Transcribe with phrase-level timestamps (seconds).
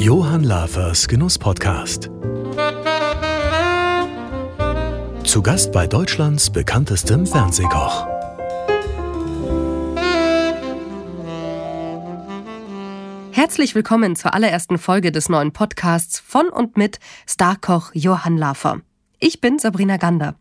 [0.00, 2.08] Johann Lafers Genuss-Podcast.
[5.24, 8.06] Zu Gast bei Deutschlands bekanntestem Fernsehkoch.
[13.32, 18.80] Herzlich willkommen zur allerersten Folge des neuen Podcasts von und mit Starkoch Johann Lafer.
[19.18, 20.34] Ich bin Sabrina Gander.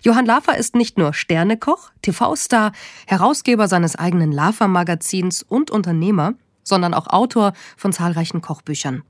[0.00, 2.72] Johann Lafer ist nicht nur Sternekoch, TV-Star,
[3.06, 6.36] Herausgeber seines eigenen Lafer-Magazins und Unternehmer,
[6.68, 9.02] sondern auch Autor von zahlreichen Kochbüchern.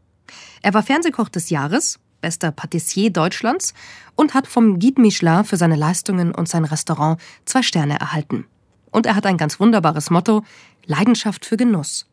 [0.63, 3.75] Er war Fernsehkoch des Jahres, bester Patissier Deutschlands
[4.15, 8.47] und hat vom Guide Michelin für seine Leistungen und sein Restaurant zwei Sterne erhalten.
[8.91, 10.43] Und er hat ein ganz wunderbares Motto,
[10.87, 12.07] Leidenschaft für Genuss.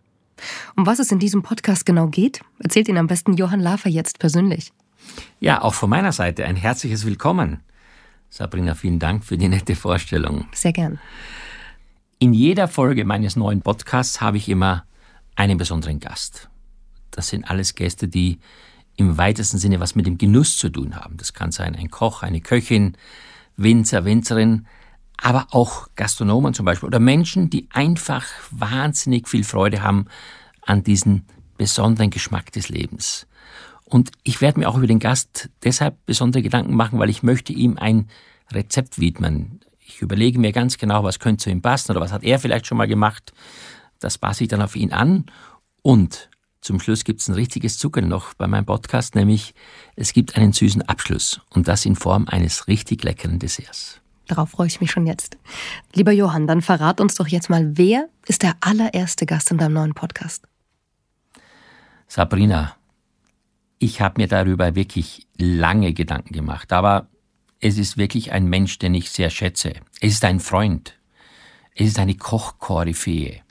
[0.75, 4.19] Um was es in diesem Podcast genau geht, erzählt Ihnen am besten Johann Lafer jetzt
[4.19, 4.73] persönlich.
[5.39, 7.61] Ja, auch von meiner Seite ein herzliches Willkommen.
[8.29, 10.47] Sabrina, vielen Dank für die nette Vorstellung.
[10.53, 10.99] Sehr gern.
[12.19, 14.85] In jeder Folge meines neuen Podcasts habe ich immer
[15.35, 16.49] einen besonderen Gast.
[17.11, 18.39] Das sind alles Gäste, die
[18.97, 21.17] im weitesten Sinne was mit dem Genuss zu tun haben.
[21.17, 22.97] Das kann sein ein Koch, eine Köchin,
[23.57, 24.67] Winzer, Winzerin,
[25.17, 30.07] aber auch Gastronomen zum Beispiel oder Menschen, die einfach wahnsinnig viel Freude haben
[30.61, 31.23] an diesem
[31.57, 33.27] besonderen Geschmack des Lebens.
[33.85, 37.53] Und ich werde mir auch über den Gast deshalb besondere Gedanken machen, weil ich möchte
[37.53, 38.09] ihm ein
[38.51, 39.61] Rezept widmen.
[39.79, 42.65] Ich überlege mir ganz genau, was könnte zu ihm passen oder was hat er vielleicht
[42.65, 43.33] schon mal gemacht.
[43.99, 45.25] Das passe ich dann auf ihn an.
[45.81, 46.29] Und
[46.61, 49.53] zum Schluss gibt es ein richtiges Zuckeln noch bei meinem Podcast, nämlich
[49.95, 54.01] es gibt einen süßen Abschluss und das in Form eines richtig leckeren Desserts.
[54.27, 55.37] Darauf freue ich mich schon jetzt.
[55.93, 59.73] Lieber Johann, dann verrat uns doch jetzt mal, wer ist der allererste Gast in deinem
[59.73, 60.47] neuen Podcast?
[62.07, 62.75] Sabrina,
[63.77, 67.07] ich habe mir darüber wirklich lange Gedanken gemacht, aber
[67.59, 69.73] es ist wirklich ein Mensch, den ich sehr schätze.
[70.01, 70.97] Es ist ein Freund.
[71.75, 73.41] Es ist eine Kochkoryphäe.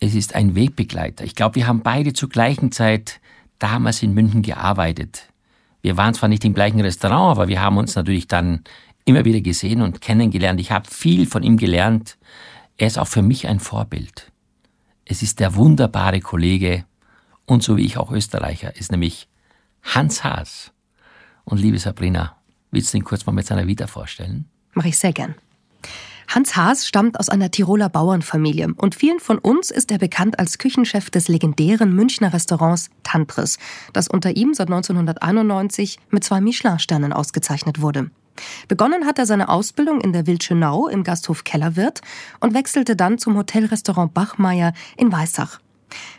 [0.00, 1.24] Es ist ein Wegbegleiter.
[1.24, 3.20] Ich glaube, wir haben beide zur gleichen Zeit
[3.58, 5.28] damals in München gearbeitet.
[5.82, 8.64] Wir waren zwar nicht im gleichen Restaurant, aber wir haben uns natürlich dann
[9.04, 10.58] immer wieder gesehen und kennengelernt.
[10.58, 12.16] Ich habe viel von ihm gelernt.
[12.78, 14.32] Er ist auch für mich ein Vorbild.
[15.04, 16.84] Es ist der wunderbare Kollege
[17.44, 19.28] und so wie ich auch Österreicher, ist nämlich
[19.82, 20.72] Hans Haas.
[21.44, 22.36] Und liebe Sabrina,
[22.70, 24.46] willst du ihn kurz mal mit seiner Vita vorstellen?
[24.72, 25.34] Mache ich sehr gern.
[26.32, 30.58] Hans Haas stammt aus einer Tiroler Bauernfamilie und vielen von uns ist er bekannt als
[30.58, 33.58] Küchenchef des legendären Münchner Restaurants Tantris,
[33.92, 38.12] das unter ihm seit 1991 mit zwei Michelin-Sternen ausgezeichnet wurde.
[38.68, 42.00] Begonnen hat er seine Ausbildung in der Wildschönau im Gasthof Kellerwirt
[42.38, 45.58] und wechselte dann zum Hotelrestaurant Bachmeier in Weissach.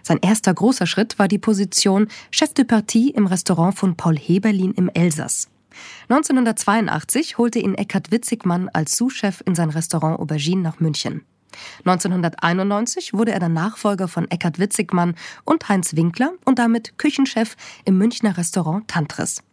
[0.04, 4.74] Sein erster großer Schritt war die Position Chef de Partie im Restaurant von Paul Heberlin
[4.74, 5.51] im Elsass.
[6.10, 11.26] 1982 holte ihn Eckhard Witzigmann als Sous-Chef in sein Restaurant Aubergine nach München.
[11.86, 17.56] 1991 wurde er der Nachfolger von Eckhard Witzigmann und Heinz Winkler und damit Küchenchef
[17.86, 19.44] im Münchner Restaurant Tantris.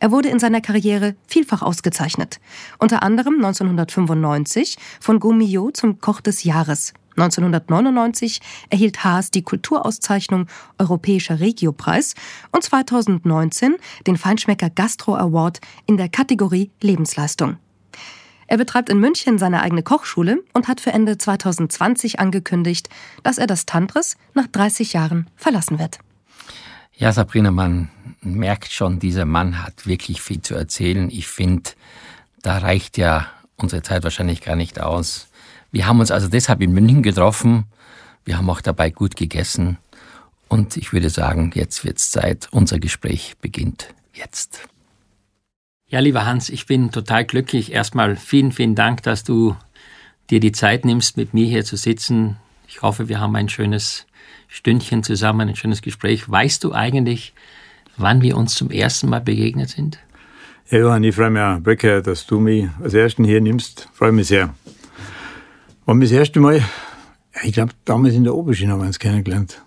[0.00, 2.40] Er wurde in seiner Karriere vielfach ausgezeichnet.
[2.78, 6.94] Unter anderem 1995 von Gummillot zum Koch des Jahres.
[7.16, 10.46] 1999 erhielt Haas die Kulturauszeichnung
[10.78, 12.14] Europäischer Regiopreis
[12.50, 13.76] und 2019
[14.06, 17.58] den Feinschmecker Gastro Award in der Kategorie Lebensleistung.
[18.46, 22.88] Er betreibt in München seine eigene Kochschule und hat für Ende 2020 angekündigt,
[23.22, 25.98] dass er das Tantris nach 30 Jahren verlassen wird.
[26.96, 27.88] Ja, Sabrina, man
[28.20, 31.10] merkt schon, dieser Mann hat wirklich viel zu erzählen.
[31.10, 31.70] Ich finde,
[32.42, 33.26] da reicht ja
[33.56, 35.28] unsere Zeit wahrscheinlich gar nicht aus.
[35.74, 37.64] Wir haben uns also deshalb in München getroffen.
[38.24, 39.76] Wir haben auch dabei gut gegessen.
[40.46, 42.46] Und ich würde sagen, jetzt wird's Zeit.
[42.52, 44.68] Unser Gespräch beginnt jetzt.
[45.88, 47.72] Ja, lieber Hans, ich bin total glücklich.
[47.72, 49.56] Erstmal vielen, vielen Dank, dass du
[50.30, 52.36] dir die Zeit nimmst, mit mir hier zu sitzen.
[52.68, 54.06] Ich hoffe, wir haben ein schönes
[54.46, 56.30] Stündchen zusammen, ein schönes Gespräch.
[56.30, 57.34] Weißt du eigentlich,
[57.96, 59.98] wann wir uns zum ersten Mal begegnet sind?
[60.70, 63.88] Ja, Johann, ich freue mich auch wirklich, dass du mich als Ersten hier nimmst.
[63.92, 64.54] Freue mich sehr.
[65.86, 66.62] War das erste Mal,
[67.42, 69.62] ich glaube, damals in der Oberschiene haben wir uns kennengelernt.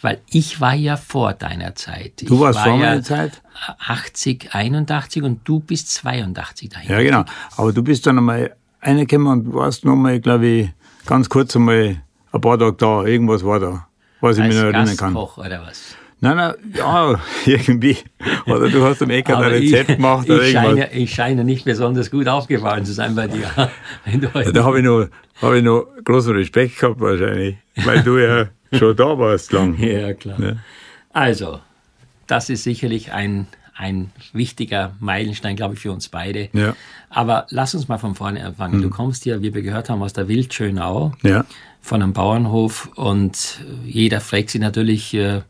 [0.00, 2.22] Weil ich war ja vor deiner Zeit.
[2.28, 3.42] Du ich warst war vor meiner ja Zeit?
[3.86, 6.90] 80, 81 und du bist 82 dahin.
[6.90, 7.24] Ja, genau.
[7.56, 10.70] Aber du bist dann einmal reingekommen und warst noch mal, glaube ich,
[11.06, 12.02] ganz kurz einmal
[12.32, 13.04] ein paar Tage da.
[13.04, 13.86] Irgendwas war da,
[14.20, 15.14] was ich mich noch erinnern kann.
[15.14, 15.96] Gastkoch oder was?
[16.24, 17.96] Nein, nein, ja, irgendwie.
[18.46, 20.78] Oder du hast am Ecker ein Rezept ich, gemacht oder ich, irgendwas.
[20.78, 23.50] scheine, ich scheine nicht besonders gut aufgefallen zu sein bei dir.
[24.52, 25.08] Da habe ich noch,
[25.54, 28.46] ich noch großen Respekt gehabt wahrscheinlich, weil du ja
[28.78, 29.76] schon da warst lang.
[29.78, 30.40] Ja, klar.
[30.40, 30.52] Ja.
[31.12, 31.58] Also,
[32.28, 36.50] das ist sicherlich ein, ein wichtiger Meilenstein, glaube ich, für uns beide.
[36.52, 36.76] Ja.
[37.10, 38.80] Aber lass uns mal von vorne anfangen.
[38.80, 41.44] Du kommst ja, wie wir gehört haben, aus der Wildschönau, Ja.
[41.80, 45.40] von einem Bauernhof und jeder fragt sich natürlich, äh,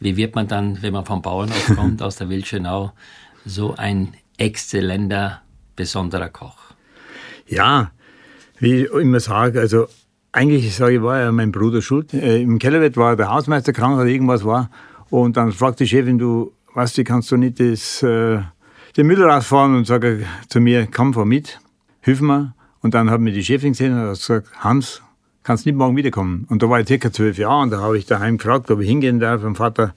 [0.00, 2.92] Wie wird man dann, wenn man vom Bauernhof kommt, aus der Wildschönau,
[3.44, 5.42] so ein exzellenter,
[5.74, 6.56] besonderer Koch?
[7.46, 7.90] Ja,
[8.60, 9.86] wie ich immer sage, also
[10.32, 12.12] eigentlich sage ich, war ja mein Bruder schuld.
[12.14, 14.70] Äh, Im Kellerwett war der Hausmeister krank oder irgendwas war.
[15.10, 18.40] Und dann fragt die Chefin, du, weißt du, kannst du nicht das, äh,
[18.96, 21.60] den Müll rausfahren und sage zu mir, komm, fahr mit,
[22.02, 22.54] hilf mir.
[22.80, 25.02] Und dann hat mir die Chefin gesehen und hat gesagt, Hans,
[25.48, 26.44] kannst nicht morgen wiederkommen.
[26.50, 28.86] Und da war ich circa zwölf Jahre und da habe ich daheim gefragt, ob ich
[28.86, 29.94] hingehen darf vom Vater.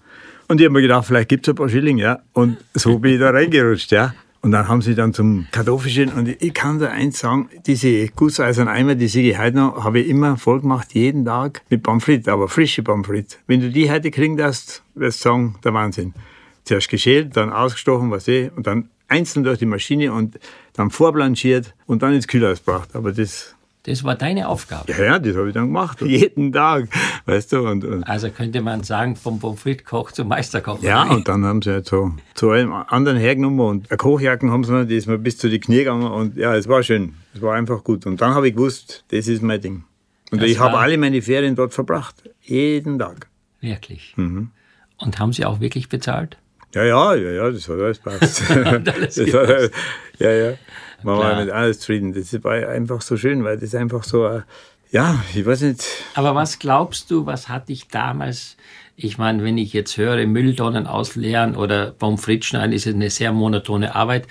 [0.47, 2.19] Und ich habe mir gedacht, vielleicht gibt es ein paar Schillinge, ja.
[2.31, 4.13] Und so bin ich da reingerutscht, ja.
[4.39, 8.73] Und dann haben sie dann zum Kartoffelchen, und ich kann da eins sagen, diese gusseisernen
[8.73, 12.47] Eimer, die ich heute noch, habe ich immer voll gemacht, jeden Tag mit Pommes aber
[12.47, 13.37] frische Pommes.
[13.45, 16.13] Wenn du die heute kriegen darfst, wirst du sagen, der Wahnsinn.
[16.63, 20.39] Zuerst geschält, dann ausgestochen, was ich, und dann einzeln durch die Maschine und
[20.71, 22.91] dann vorblanchiert und dann ins Kühlhaus gebracht.
[22.93, 23.53] Aber das
[23.83, 24.91] das war deine Aufgabe.
[24.91, 26.01] Ja, ja, das habe ich dann gemacht.
[26.05, 26.87] Jeden Tag,
[27.25, 27.67] weißt du.
[27.67, 30.81] Und, und also könnte man sagen, vom Pommes frites Koch zum Meisterkoch.
[30.83, 34.63] Ja, und dann haben sie halt so zu allem anderen hergenommen und eine Kochjacken haben
[34.63, 37.15] sie noch, die ist mir bis zu die Knie gegangen und ja, es war schön.
[37.33, 38.05] Es war einfach gut.
[38.05, 39.83] Und dann habe ich gewusst, das ist mein Ding.
[40.31, 42.15] Und das ich habe alle meine Ferien dort verbracht.
[42.41, 43.27] Jeden Tag.
[43.59, 44.13] Wirklich.
[44.15, 44.51] Mhm.
[44.97, 46.37] Und haben sie auch wirklich bezahlt?
[46.73, 48.41] Ja, ja, ja, ja, das hat alles passt.
[48.49, 49.69] das war,
[50.19, 50.53] ja, ja.
[51.03, 51.31] Man Klar.
[51.31, 52.13] war mit alles zufrieden.
[52.13, 54.41] Das war einfach so schön, weil das einfach so, äh,
[54.91, 55.85] ja, ich weiß nicht.
[56.15, 58.57] Aber was glaubst du, was hat dich damals,
[58.95, 63.09] ich meine, wenn ich jetzt höre, Mülltonnen ausleeren oder Pommes frites schneiden, ist es eine
[63.09, 64.27] sehr monotone Arbeit.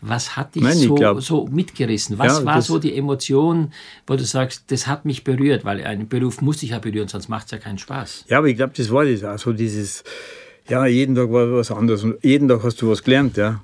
[0.00, 2.18] Was hat dich Nein, so, glaub, so mitgerissen?
[2.18, 3.72] Was ja, war so die Emotion,
[4.06, 7.28] wo du sagst, das hat mich berührt, weil ein Beruf muss dich ja berühren, sonst
[7.28, 8.26] macht es ja keinen Spaß.
[8.28, 10.04] Ja, aber ich glaube, das war das auch so dieses,
[10.68, 13.62] ja, jeden Tag war was anderes und jeden Tag hast du was gelernt, ja.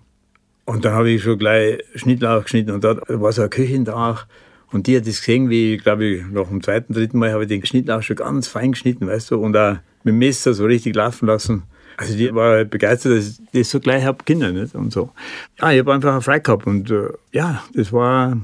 [0.70, 4.24] Und dann habe ich schon gleich Schnittlauch geschnitten und da war so da auch.
[4.70, 7.48] Und die hat das gesehen, wie, glaube ich, nach dem zweiten, dritten Mal habe ich
[7.48, 10.94] den Schnittlauch schon ganz fein geschnitten, weißt du, und auch mit dem Messer so richtig
[10.94, 11.64] laufen lassen.
[11.96, 14.76] Also die war halt begeistert, dass ich das so gleich habe, Kinder, nicht?
[14.76, 15.10] Und so.
[15.60, 18.40] Ja, ich habe einfach frei gehabt und äh, ja, das war,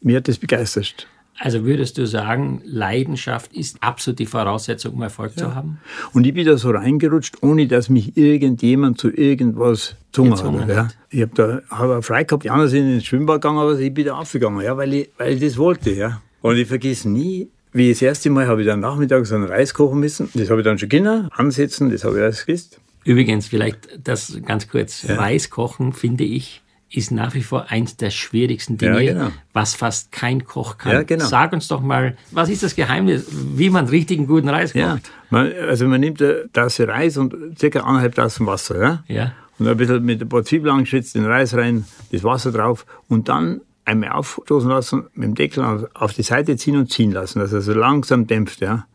[0.00, 1.06] mir hat das begeistert.
[1.38, 5.44] Also würdest du sagen, Leidenschaft ist absolut die Voraussetzung, um Erfolg ja.
[5.44, 5.80] zu haben?
[6.12, 10.68] Und ich bin da so reingerutscht, ohne dass mich irgendjemand zu irgendwas gezwungen hat.
[10.68, 10.88] Ja.
[11.10, 14.06] Ich habe da hab frei gehabt, die anderen sind ins Schwimmbad gegangen, aber ich bin
[14.06, 15.90] da aufgegangen, ja, weil, ich, weil ich das wollte.
[15.90, 16.22] Ja.
[16.40, 20.00] Und ich vergesse nie, wie das erste Mal habe ich dann nachmittags einen Reis kochen
[20.00, 20.30] müssen.
[20.34, 22.80] Das habe ich dann schon Kinder ansetzen, das habe ich alles gewusst.
[23.04, 25.16] Übrigens, vielleicht das ganz kurz, ja.
[25.16, 29.28] Reis kochen, finde ich, ist nach wie vor eins der schwierigsten Dinge, ja, genau.
[29.52, 30.92] was fast kein Koch kann.
[30.92, 31.24] Ja, genau.
[31.26, 34.80] Sag uns doch mal, was ist das Geheimnis, wie man richtigen guten Reis kocht?
[34.80, 34.98] Ja,
[35.30, 38.80] man, also man nimmt eine Tasse Reis und circa anderthalb Tassen Wasser.
[38.80, 39.04] Ja?
[39.08, 39.32] ja.
[39.58, 43.28] Und ein bisschen mit ein paar Zwiebeln angeschützt, den Reis rein, das Wasser drauf und
[43.28, 47.52] dann einmal aufstoßen lassen, mit dem Deckel auf die Seite ziehen und ziehen lassen, dass
[47.52, 48.60] er so langsam dämpft.
[48.60, 48.86] Ja?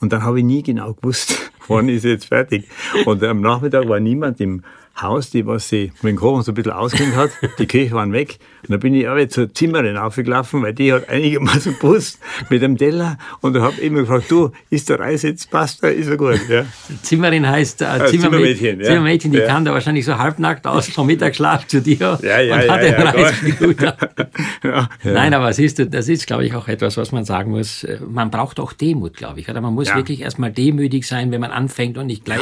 [0.00, 2.68] Und dann habe ich nie genau gewusst, wann ist jetzt fertig.
[3.04, 4.62] Und am Nachmittag war niemand im
[5.00, 7.30] Haus, die was sie mit dem Kochen so ein bisschen auskennt hat.
[7.58, 8.38] Die Küche waren weg.
[8.62, 12.78] Und dann bin ich auch zur Zimmerin aufgelaufen, weil die hat einigermaßen gewusst mit dem
[12.78, 13.18] Teller.
[13.40, 15.88] Und da habe immer gefragt, du, ist der Reis jetzt Pasta?
[15.88, 16.40] Ist er gut?
[16.48, 16.64] Ja.
[17.02, 18.86] Zimmerin heißt äh, Zimmermädchen, Zimmermädchen, ja.
[18.86, 19.46] Zimmermädchen, die ja.
[19.46, 22.94] kam da wahrscheinlich so halbnackt aus vom Mittagsschlaf zu dir ja, ja, und hat den
[22.94, 23.82] Reis gut.
[24.62, 27.84] ja, Nein, aber siehst du, das ist, glaube ich, auch etwas, was man sagen muss.
[27.84, 29.48] Äh, man braucht auch Demut, glaube ich.
[29.48, 32.40] Oder man muss wirklich erstmal demütig sein, wenn man anfängt und nicht gleich.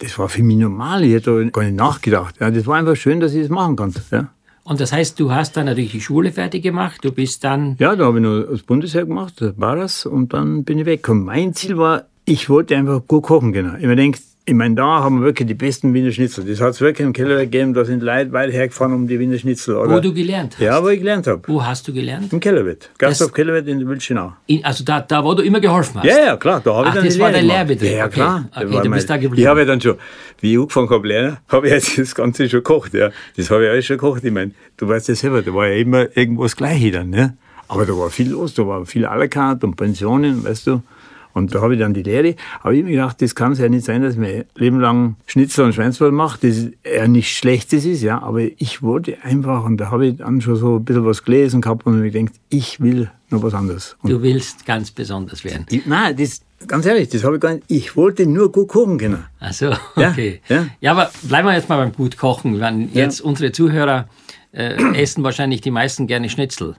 [0.00, 1.04] Das war für mich normal.
[1.04, 2.36] Ich hätte gar nicht nachgedacht.
[2.40, 4.02] Ja, das war einfach schön, dass ich das machen konnte.
[4.10, 4.30] Ja.
[4.64, 7.76] Und das heißt, du hast dann natürlich die Schule fertig gemacht, du bist dann...
[7.78, 10.86] Ja, da habe ich noch das Bundesheer gemacht, das war das, und dann bin ich
[10.86, 11.08] weg.
[11.08, 13.74] Und mein Ziel war, ich wollte einfach gut kochen, genau.
[13.76, 16.44] Ich mir denke, ich meine, da haben wir wirklich die besten Wiener Schnitzel.
[16.44, 19.38] Das hat es wirklich im Keller gegeben, da sind Leute weit hergefahren um die Wiener
[19.38, 19.76] Schnitzel.
[19.76, 19.96] Oder?
[19.96, 20.60] Wo du gelernt hast?
[20.60, 21.42] Ja, wo ich gelernt habe.
[21.46, 22.32] Wo hast du gelernt?
[22.32, 22.90] Im Kellerwirt.
[22.98, 24.32] Gasthof Kellerwirt in Wildschenau.
[24.62, 26.06] Also da, da, wo du immer geholfen hast?
[26.06, 26.60] Ja, ja, klar.
[26.64, 27.92] Da habe ich dann das war dein Lehrbetrieb?
[27.92, 28.48] Ja, klar.
[28.54, 29.42] Okay, okay du bist da geblieben.
[29.42, 29.96] Ich habe ja dann schon,
[30.40, 32.94] wie ich angefangen habe lernen, habe ich jetzt das Ganze schon gekocht.
[32.94, 33.10] Ja.
[33.36, 34.24] Das habe ich alles schon gekocht.
[34.24, 37.10] Ich meine, du weißt ja selber, da war ja immer irgendwas Gleiche dann.
[37.10, 37.36] Ne?
[37.68, 40.82] Aber da war viel los, da war viel carte und Pensionen, weißt du.
[41.32, 42.34] Und da habe ich dann die Lehre.
[42.62, 45.16] Aber ich habe mir gedacht, das kann es ja nicht sein, dass man Leben lang
[45.26, 46.44] Schnitzel und Schweinsbraten macht.
[46.44, 48.22] Das ist ja nichts Schlechtes ist, ja.
[48.22, 51.60] Aber ich wollte einfach, und da habe ich dann schon so ein bisschen was gelesen
[51.60, 53.96] gehabt und mir gedacht, ich will noch was anderes.
[54.02, 55.66] Und du willst ganz besonders werden.
[55.70, 57.64] Ich, nein, das, ganz ehrlich, das habe ich gar nicht.
[57.68, 59.24] Ich wollte nur gut kochen können.
[59.38, 60.40] Ach so, okay.
[60.48, 60.66] Ja, ja.
[60.80, 62.60] ja aber bleiben wir jetzt mal beim gut kochen.
[62.60, 63.24] Wenn jetzt ja.
[63.26, 64.08] unsere Zuhörer
[64.52, 66.76] äh, essen wahrscheinlich die meisten gerne Schnitzel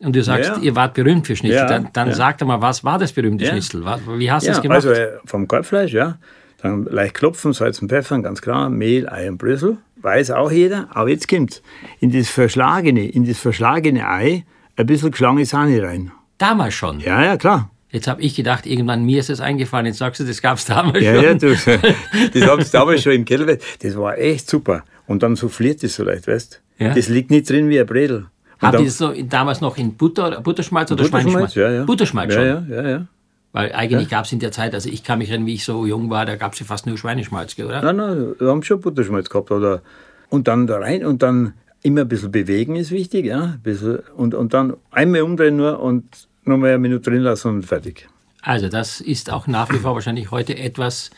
[0.00, 0.62] und du sagst, ja, ja.
[0.62, 3.46] ihr wart berühmt für Schnitzel, ja, dann, dann sag doch mal, was war das berühmte
[3.46, 3.84] Schnitzel?
[4.18, 4.76] Wie hast du es gemacht?
[4.76, 6.18] Also äh, vom Kalbfleisch, ja.
[6.62, 9.78] Dann leicht klopfen, Salz und Pfeffer, ganz klar, Mehl, Ei und Brüssel.
[9.96, 10.88] Weiß auch jeder.
[10.90, 11.62] Aber jetzt kommt
[12.00, 14.44] in das verschlagene, in das verschlagene Ei
[14.76, 16.12] ein bisschen geschlagene Sahne rein.
[16.38, 17.00] Damals schon?
[17.00, 17.70] Ja, ja, klar.
[17.90, 19.86] Jetzt habe ich gedacht, irgendwann mir ist es eingefallen.
[19.86, 21.24] Jetzt sagst du, das gab es damals Ja, schon.
[21.24, 21.48] ja, du,
[22.34, 23.56] das haben sie damals schon im Keller.
[23.80, 24.84] Das war echt super.
[25.06, 26.92] Und dann souffliert das so leicht, weißt Ja.
[26.94, 28.26] Das liegt nicht drin wie ein Bredel.
[28.64, 31.54] Habt ihr das so damals noch in Butter, Butterschmalz oder Schweineschmalz?
[31.54, 31.84] Ja, ja.
[31.84, 32.44] Butterschmalz schon.
[32.46, 33.06] Ja, ja, ja.
[33.52, 35.86] Weil eigentlich gab es in der Zeit, also ich kann mich erinnern, wie ich so
[35.86, 37.82] jung war, da gab es ja fast nur Schweineschmalz, oder?
[37.82, 39.50] Nein, nein, wir haben schon Butterschmalz gehabt.
[39.52, 39.82] Oder,
[40.28, 43.26] und dann da rein und dann immer ein bisschen bewegen ist wichtig.
[43.26, 43.58] Ja?
[43.62, 46.04] Bisschen, und, und dann einmal umdrehen nur und
[46.44, 48.08] nochmal eine Minute drin lassen und fertig.
[48.42, 51.10] Also das ist auch nach wie vor wahrscheinlich heute etwas,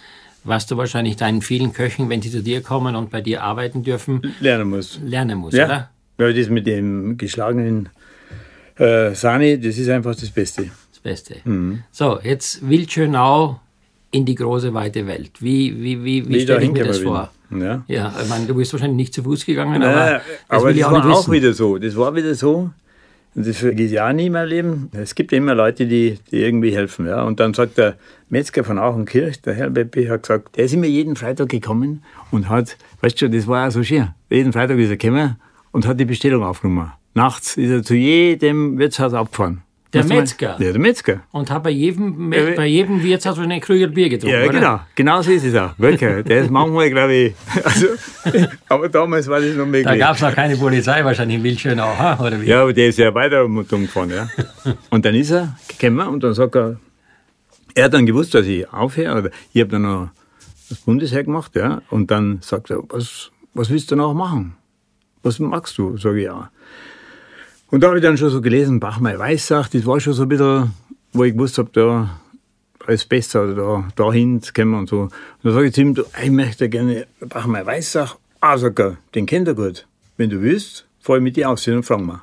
[0.44, 3.82] was du wahrscheinlich deinen vielen Köchen, wenn sie zu dir kommen und bei dir arbeiten
[3.82, 5.00] dürfen, Lernen muss.
[5.02, 5.90] lernen musst, Ja, oder?
[6.16, 7.88] Weil das mit dem geschlagenen
[8.76, 10.70] äh, Sahne, das ist einfach das Beste.
[10.92, 11.36] Das Beste.
[11.44, 11.82] Mhm.
[11.90, 13.60] So, jetzt Wildschönau
[14.10, 15.32] in die große weite Welt.
[15.40, 17.30] Wie, wie, wie, wie Wie stelle ich mir das vor?
[17.50, 17.84] Ja.
[17.86, 20.74] Ja, ich meine, du bist wahrscheinlich nicht zu Fuß gegangen, Naja, aber das aber will
[20.74, 21.78] das auch war auch wieder so.
[21.78, 22.70] Das war wieder so.
[23.38, 24.90] Das ich auch nie in meinem Leben.
[24.94, 27.06] Es gibt immer Leute, die, die irgendwie helfen.
[27.06, 27.22] Ja.
[27.24, 27.96] Und dann sagt der
[28.30, 32.48] Metzger von Auchenkirch, der Herr Beppi, hat gesagt, der ist immer jeden Freitag gekommen und
[32.48, 34.08] hat, weißt du, das war auch so schön.
[34.30, 35.36] Jeden Freitag ist er gekommen
[35.76, 36.90] und hat die Bestellung aufgenommen.
[37.12, 39.60] Nachts ist er zu jedem Wirtshaus abgefahren.
[39.92, 40.56] Der Weißt Metzger?
[40.58, 41.20] Ja, der Metzger.
[41.32, 44.52] Und habe bei jedem, bei jedem Wirtshaus einen Krüger Bier getrunken, Ja, oder?
[44.52, 44.80] genau.
[44.94, 45.78] Genau so ist es auch.
[45.78, 46.24] Wirklich.
[46.28, 47.88] Der ist manchmal, glaube ich, also,
[48.70, 49.84] aber damals war das noch möglich.
[49.84, 52.46] Da gab es noch keine Polizei wahrscheinlich in Wildschönau, oder wie?
[52.46, 54.28] Ja, aber der ist ja weiter um und um gefahren, ja.
[54.90, 56.80] Und dann ist er gekommen und dann sagt er,
[57.74, 59.18] er hat dann gewusst, dass ich aufhöre.
[59.18, 60.08] Oder ich habe dann noch
[60.70, 61.82] das Bundesheer gemacht, ja.
[61.90, 64.55] Und dann sagt er, was, was willst du noch machen?
[65.26, 65.96] Was magst du?
[65.96, 66.52] Sag ich ja.
[67.72, 70.28] Und da habe ich dann schon so gelesen, Bachmeier Weissach, das war schon so ein
[70.28, 70.70] bisschen,
[71.12, 72.20] wo ich gewusst habe, da
[72.86, 75.00] ist besser, da, dahin zu kommen und so.
[75.00, 78.14] Und dann sage ich zu ihm, du, ich möchte gerne Bachmeier Weissach.
[78.40, 79.88] Ah, sagt er, den kennt er gut.
[80.16, 82.22] Wenn du willst, fahr ich mit dir aus und fragen wir.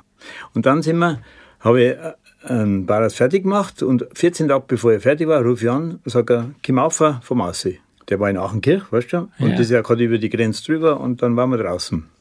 [0.54, 1.20] Und dann sind wir,
[1.60, 2.14] habe ich äh,
[2.48, 6.10] einen Baras fertig gemacht und 14 Tage bevor er fertig war, rufe ich an und
[6.10, 7.80] sage, komm auf vom Aussee.
[8.08, 9.16] Der war in Aachenkirch, weißt du?
[9.18, 9.48] Und Ja.
[9.50, 12.13] das ist ja gerade über die Grenze drüber und dann waren wir draußen.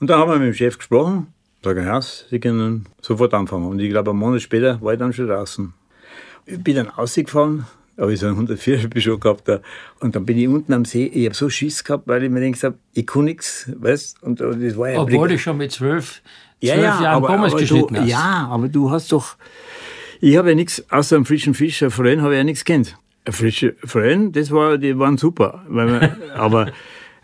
[0.00, 1.28] Und dann haben wir mit dem Chef gesprochen,
[1.62, 3.66] sage ja, Sie können sofort anfangen.
[3.66, 5.72] Und ich glaube, einen Monat später war ich dann schon draußen.
[6.46, 7.66] Ich bin dann rausgefahren,
[7.98, 9.48] habe ich so einen 104er schon gehabt.
[9.48, 9.60] Da.
[10.00, 12.40] Und dann bin ich unten am See, ich habe so Schiss gehabt, weil ich mir
[12.40, 16.22] gedacht habe, ich kann nichts, weißt und das war ja Obwohl du schon mit zwölf,
[16.60, 18.08] ja, zwölf ja, Jahren aber, Pommes aber geschnitten du, hast.
[18.08, 19.36] Ja, aber du hast doch.
[20.20, 22.96] Ich habe ja nichts, außer einem frischen Fisch, ein Forellen habe ich ja nichts kennt.
[23.28, 25.64] Frische Forellen, das war, die waren super.
[25.68, 26.72] Wir, aber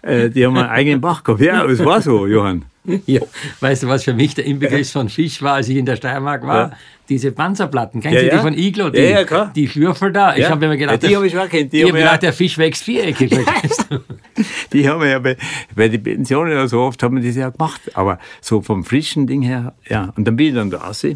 [0.04, 1.40] äh, die haben einen eigenen Bach gehabt.
[1.42, 2.64] Ja, es war so, Johann.
[3.06, 3.22] Ja.
[3.60, 6.46] Weißt du, was für mich der Inbegriff von Fisch war, als ich in der Steiermark
[6.46, 6.68] war?
[6.70, 6.76] Ja.
[7.08, 8.02] Diese Panzerplatten.
[8.02, 8.42] Kennst Ja, du die ja.
[8.42, 8.90] von Iglo?
[8.90, 9.50] Die, Ja, klar.
[9.56, 10.36] Die Schlürfel da.
[10.36, 11.72] Ich habe mir gedacht, Ja, die der- hab ich auch kennt.
[11.72, 13.30] Die Ich habe gedacht, der Fisch wächst viereckig.
[14.72, 15.36] Die haben wir ja bei,
[15.74, 17.80] bei den Pensionen oder so oft haben wir das ja gemacht.
[17.94, 20.12] Aber so vom frischen Ding her, ja.
[20.16, 21.06] Und dann bin ich dann da raus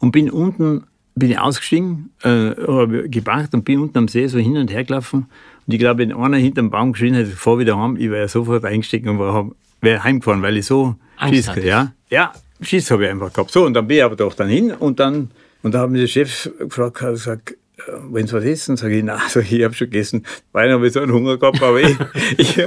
[0.00, 0.84] und bin unten,
[1.14, 4.84] bin ich ausgestiegen, äh, habe gebracht und bin unten am See so hin und her
[4.84, 5.26] gelaufen.
[5.68, 8.64] Und ich glaube, wenn einer hinterm Baum geschrien hätte, fahr wieder heim, ich wäre sofort
[8.64, 9.50] eingestiegen und war,
[9.82, 10.96] wäre heimgefahren, weil ich so
[11.28, 11.92] Schiss, ja.
[12.08, 12.32] Ja,
[12.62, 13.50] Schiss habe ich einfach gehabt.
[13.50, 15.30] So, und dann bin ich aber doch dann hin und dann,
[15.62, 18.96] und da hat mich der Chef gefragt, hat gesagt, äh, wenn Sie was essen, sage
[18.96, 20.24] ich, nein, sag ich, ich habe schon gegessen.
[20.52, 21.94] Weil habe ich so einen Hunger gehabt, aber ich,
[22.38, 22.58] ich,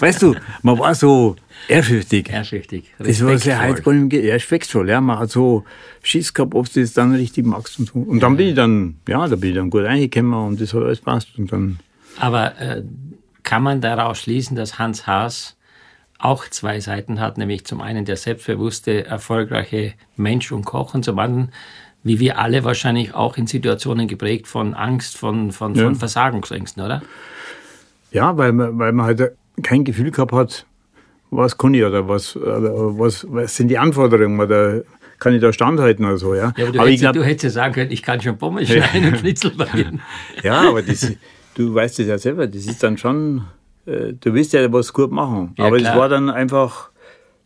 [0.00, 1.36] weißt du, man war so
[1.68, 2.30] ehrfürchtig.
[2.30, 2.92] Ehrfürchtig.
[2.98, 5.00] Das war sehr halt gar nicht mehr, ja, respektvoll, ja.
[5.00, 5.62] Man hat so
[6.02, 8.00] Schiss gehabt, ob du das dann richtig magst und so.
[8.00, 10.82] Und dann bin ich dann, ja, da bin ich dann gut reingekommen und das hat
[10.82, 11.28] alles passt.
[11.38, 11.78] Und dann,
[12.18, 12.82] Aber äh,
[13.42, 15.56] kann man daraus schließen, dass Hans Haas
[16.18, 21.18] auch zwei Seiten hat, nämlich zum einen der selbstbewusste, erfolgreiche Mensch und Koch und zum
[21.18, 21.52] anderen,
[22.02, 25.98] wie wir alle wahrscheinlich auch in Situationen geprägt von Angst, von, von, von Ja.
[25.98, 27.02] Versagungsängsten, oder?
[28.10, 30.66] ja, weil man, weil man halt kein Gefühl gehabt hat,
[31.30, 34.82] was kann ich oder was, oder was, was sind die Anforderungen oder
[35.18, 36.52] kann ich da standhalten oder so, ja.
[36.56, 38.38] Ja, aber du, aber ich hättest, glaub, du hättest ja sagen können, ich kann schon
[38.38, 40.00] Pommes schneiden und Schnitzel backen.
[40.42, 41.12] Ja, aber das,
[41.54, 43.44] du weißt es ja selber, das ist dann schon,
[43.86, 45.54] äh, du willst ja was gut machen.
[45.56, 46.90] Ja, aber es war dann einfach,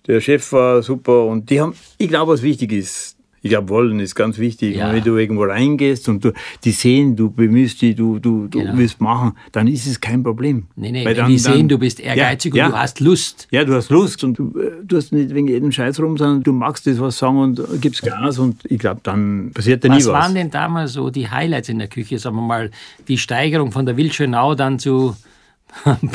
[0.06, 4.00] der Chef war super und die haben, ich glaube, was wichtig ist, ich glaube, wollen
[4.00, 4.76] ist ganz wichtig.
[4.76, 4.92] Ja.
[4.92, 6.32] Wenn du irgendwo reingehst und du,
[6.64, 8.76] die sehen, du bemühst dich, du, du, du Genau.
[8.76, 10.64] willst machen, dann ist es kein Problem.
[10.76, 12.76] Nee, nee, Weil wenn dann- die sehen, dann- du bist ehrgeizig ja, und ja.
[12.76, 13.48] du hast Lust.
[13.50, 16.42] Ja, du hast Lust und du, äh, du hast nicht wegen jedem Scheiß rum, sondern
[16.42, 19.96] du magst das was sagen und gibst Gas und ich glaube, dann passiert da nie
[19.96, 20.12] Was was.
[20.12, 22.18] waren denn damals so die Highlights in der Küche?
[22.18, 22.70] Sagen wir mal,
[23.06, 25.16] die Steigerung von der Wildschönau dann zu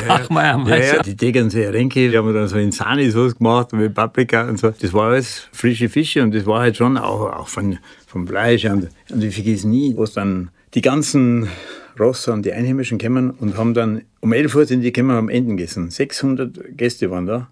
[0.06, 0.64] Bachmeier.
[0.68, 4.58] Ja, ja, die Tegernseer Renke, die haben dann so in Sahne-Sauce gemacht mit Paprika und
[4.58, 4.70] so.
[4.70, 8.64] Das war alles frische Fische und das war halt schon auch, auch von, vom Fleisch.
[8.66, 11.48] Und, und ich vergesse nie, wo dann die ganzen
[11.98, 15.16] Rosser und die Einheimischen kommen und haben dann, um 11 Uhr sind die gekommen und
[15.16, 15.90] haben Enten gegessen.
[15.90, 17.48] 600 Gäste waren da.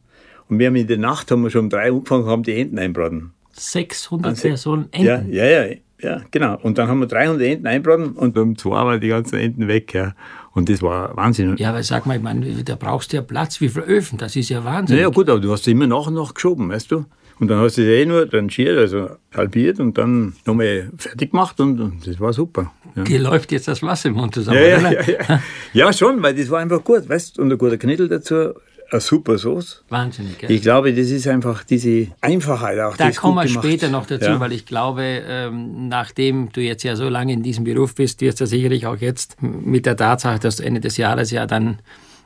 [0.49, 2.59] Und wir haben in der Nacht, haben wir schon um drei Uhr angefangen, haben die
[2.61, 3.33] Enten einbraten.
[3.53, 5.33] 600 Also, Personen Ja, Enten.
[5.33, 5.65] ja, ja.
[6.01, 6.59] Ja, genau.
[6.61, 9.95] Und dann haben wir 300 Enten einbraten und um zwei waren die ganzen Enten weg.
[9.95, 10.15] Ja.
[10.55, 11.57] Und das war Wahnsinn.
[11.57, 13.61] Ja, aber sag mal, ich meine, da brauchst du ja Platz.
[13.61, 14.19] Wie viele Öfen?
[14.19, 14.99] Das ist ja Wahnsinn.
[14.99, 17.07] Ja, gut, aber du hast immer nach und nach geschoben, weißt du?
[17.41, 21.59] Und dann hast du es eh nur rangiert, also halbiert und dann nochmal fertig gemacht
[21.59, 22.71] und, und das war super.
[22.95, 23.03] Ja.
[23.03, 25.43] Dir läuft jetzt das Wasser im Mund zusammen, ja, ja, ja, ja.
[25.73, 27.43] ja, schon, weil das war einfach gut, weißt du?
[27.43, 28.53] Und ein guter Knittel dazu
[28.93, 29.85] eine super Sauce.
[29.89, 30.51] Wahnsinnig, gell?
[30.51, 32.97] Ich glaube, das ist einfach diese Einfachheit auch.
[32.97, 34.41] Da kommen wir später noch dazu, ja.
[34.41, 38.41] weil ich glaube, ähm, nachdem du jetzt ja so lange in diesem Beruf bist, wirst
[38.41, 41.79] du sicherlich auch jetzt mit der Tatsache, dass du Ende des Jahres ja dann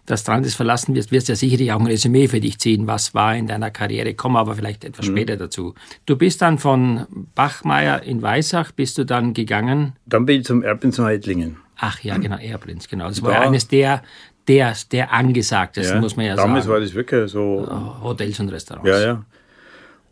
[0.07, 3.13] das Transis verlassen wirst, wirst du ja sicherlich auch ein Resümee für dich ziehen, was
[3.13, 4.15] war in deiner Karriere.
[4.15, 5.13] Kommen aber vielleicht etwas mhm.
[5.13, 5.75] später dazu.
[6.07, 9.95] Du bist dann von Bachmeier in Weissach, bist du dann gegangen?
[10.07, 11.57] Dann bin ich zum Erbprinz nach Ettlingen.
[11.79, 13.09] Ach ja, genau, Erbprinz, genau.
[13.09, 14.03] Das war ja eines der
[14.49, 16.69] der, der angesagtesten, ja, muss man ja damals sagen.
[16.69, 18.01] Damals war das wirklich so.
[18.03, 18.89] Hotels und Restaurants.
[18.89, 19.25] Ja, ja.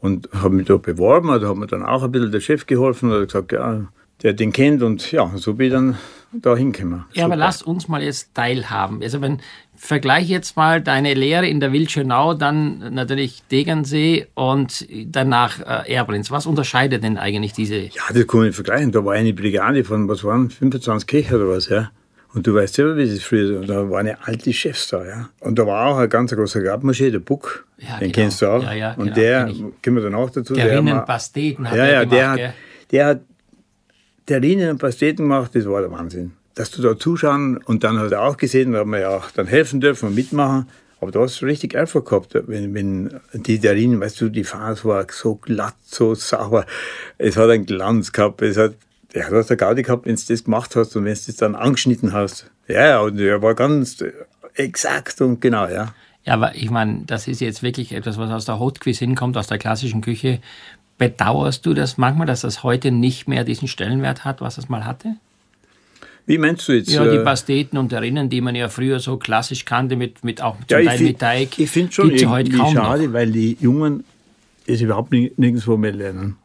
[0.01, 3.11] Und habe mich da beworben, da hat mir dann auch ein bisschen der Chef geholfen
[3.11, 3.87] und hat gesagt, ja,
[4.23, 5.99] der den kennt und ja, so bin ich dann
[6.33, 7.05] da hingekommen.
[7.13, 9.03] Ja, aber lass uns mal jetzt teilhaben.
[9.03, 9.41] Also wenn,
[9.77, 16.31] vergleich jetzt mal deine Lehre in der Wildschönau, dann natürlich Degernsee und danach äh, Erbrenz.
[16.31, 17.77] Was unterscheidet denn eigentlich diese?
[17.77, 18.93] Ja, das kann man nicht vergleichen.
[18.93, 21.91] Da war eine Brigade von, was waren, 25 Köche oder was, ja.
[22.35, 23.67] Und du weißt selber, wie es früher war.
[23.67, 25.29] Da waren ja alte Chefs da, ja.
[25.41, 27.65] Und da war auch ein ganz großer Grabmaschine, der Buck.
[27.79, 28.13] Ja, den genau.
[28.13, 28.63] kennst du auch.
[28.63, 29.47] Ja, ja, und genau, der,
[29.85, 30.55] kommen wir dann auch dazu.
[30.55, 32.55] Der, der Rinnenpasteten hat ja, ja, gemacht, der hat,
[32.91, 33.21] der hat
[34.29, 36.33] der und Pasteten gemacht, das war der Wahnsinn.
[36.55, 39.31] Dass du da zuschauen und dann hat er auch gesehen, da haben wir ja auch
[39.31, 40.69] dann helfen dürfen und mitmachen.
[41.01, 45.07] Aber du hast richtig Erfolg gehabt, wenn, wenn die Terrinen, weißt du, die Farbe war
[45.11, 46.65] so glatt, so sauber.
[47.19, 48.75] Es hat einen Glanz gehabt, es hat
[49.15, 51.37] ja, du hast eine Gaudi gehabt, wenn du das gemacht hast und wenn du das
[51.37, 52.51] dann angeschnitten hast.
[52.67, 54.03] Ja, und er war ganz
[54.55, 55.95] exakt und genau, ja.
[56.25, 59.37] Ja, aber ich meine, das ist jetzt wirklich etwas, was aus der Haute Cuisine kommt,
[59.37, 60.41] aus der klassischen Küche.
[60.97, 64.87] Bedauerst du das manchmal, dass das heute nicht mehr diesen Stellenwert hat, was es mal
[64.87, 65.17] hatte?
[66.27, 66.91] Wie meinst du jetzt?
[66.91, 70.41] Ja, die äh, Pasteten und Rinnen, die man ja früher so klassisch kannte, mit, mit
[70.41, 71.59] auch zum ja, Teil mit Teig.
[71.59, 73.13] Ich finde schon irgendwie schade, noch.
[73.13, 74.05] weil die Jungen
[74.67, 76.37] es überhaupt nirgendwo mehr lernen.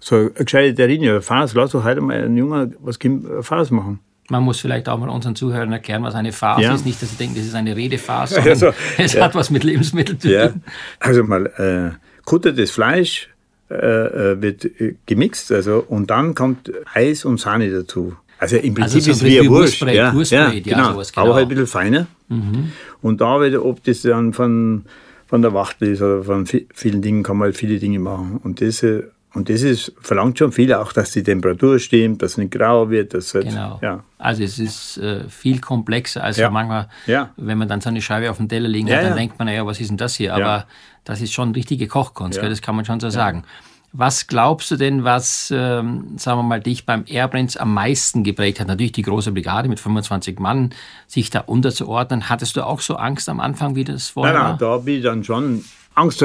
[0.00, 2.98] So eine gescheite Terrine, Farce, lass doch heute mal einen Jungen was
[3.42, 4.00] Farce machen.
[4.30, 6.74] Man muss vielleicht auch mal unseren Zuhörern erklären, was eine Farce ja.
[6.74, 6.84] ist.
[6.84, 9.24] Nicht, dass sie denken, das ist eine Redefarce, sondern also, es ja.
[9.24, 10.62] hat was mit Lebensmitteln zu tun.
[11.00, 13.28] Also mal, äh, kuttertes Fleisch
[13.70, 18.16] äh, äh wird äh, gemixt also, und dann kommt Eis und Sahne dazu.
[18.38, 20.30] Also im Prinzip also so ist es wie ein Wurst.
[20.30, 20.92] Ja, ja, genau.
[20.92, 21.26] Sowas, genau.
[21.26, 22.06] Aber halt ein bisschen feiner.
[22.28, 22.72] Mhm.
[23.02, 24.84] Und da, ob das dann von,
[25.26, 28.38] von der Wachtel ist oder von vielen Dingen, kann man halt viele Dinge machen.
[28.42, 32.32] Und das äh, und das ist, verlangt schon viel, auch dass die Temperatur stimmt, dass
[32.32, 33.12] es nicht grau wird.
[33.12, 33.78] Dass halt, genau.
[33.82, 34.02] Ja.
[34.16, 36.50] Also es ist äh, viel komplexer, als ja.
[36.50, 37.30] manchmal, ja.
[37.36, 39.66] wenn man dann so eine Scheibe auf dem Teller liegen hat, dann denkt man, naja,
[39.66, 40.34] was ist denn das hier?
[40.34, 40.66] Aber
[41.04, 43.44] das ist schon richtige Kochkunst, das kann man schon so sagen.
[43.92, 48.60] Was glaubst du denn, was, ähm, sagen wir mal, dich beim Airbrains am meisten geprägt
[48.60, 48.66] hat?
[48.66, 50.74] Natürlich die große Brigade mit 25 Mann,
[51.06, 52.28] sich da unterzuordnen.
[52.28, 54.58] Hattest du auch so Angst am Anfang, wie das vorher nein, nein, war?
[54.58, 55.64] da habe ich dann schon
[55.94, 56.22] Angst.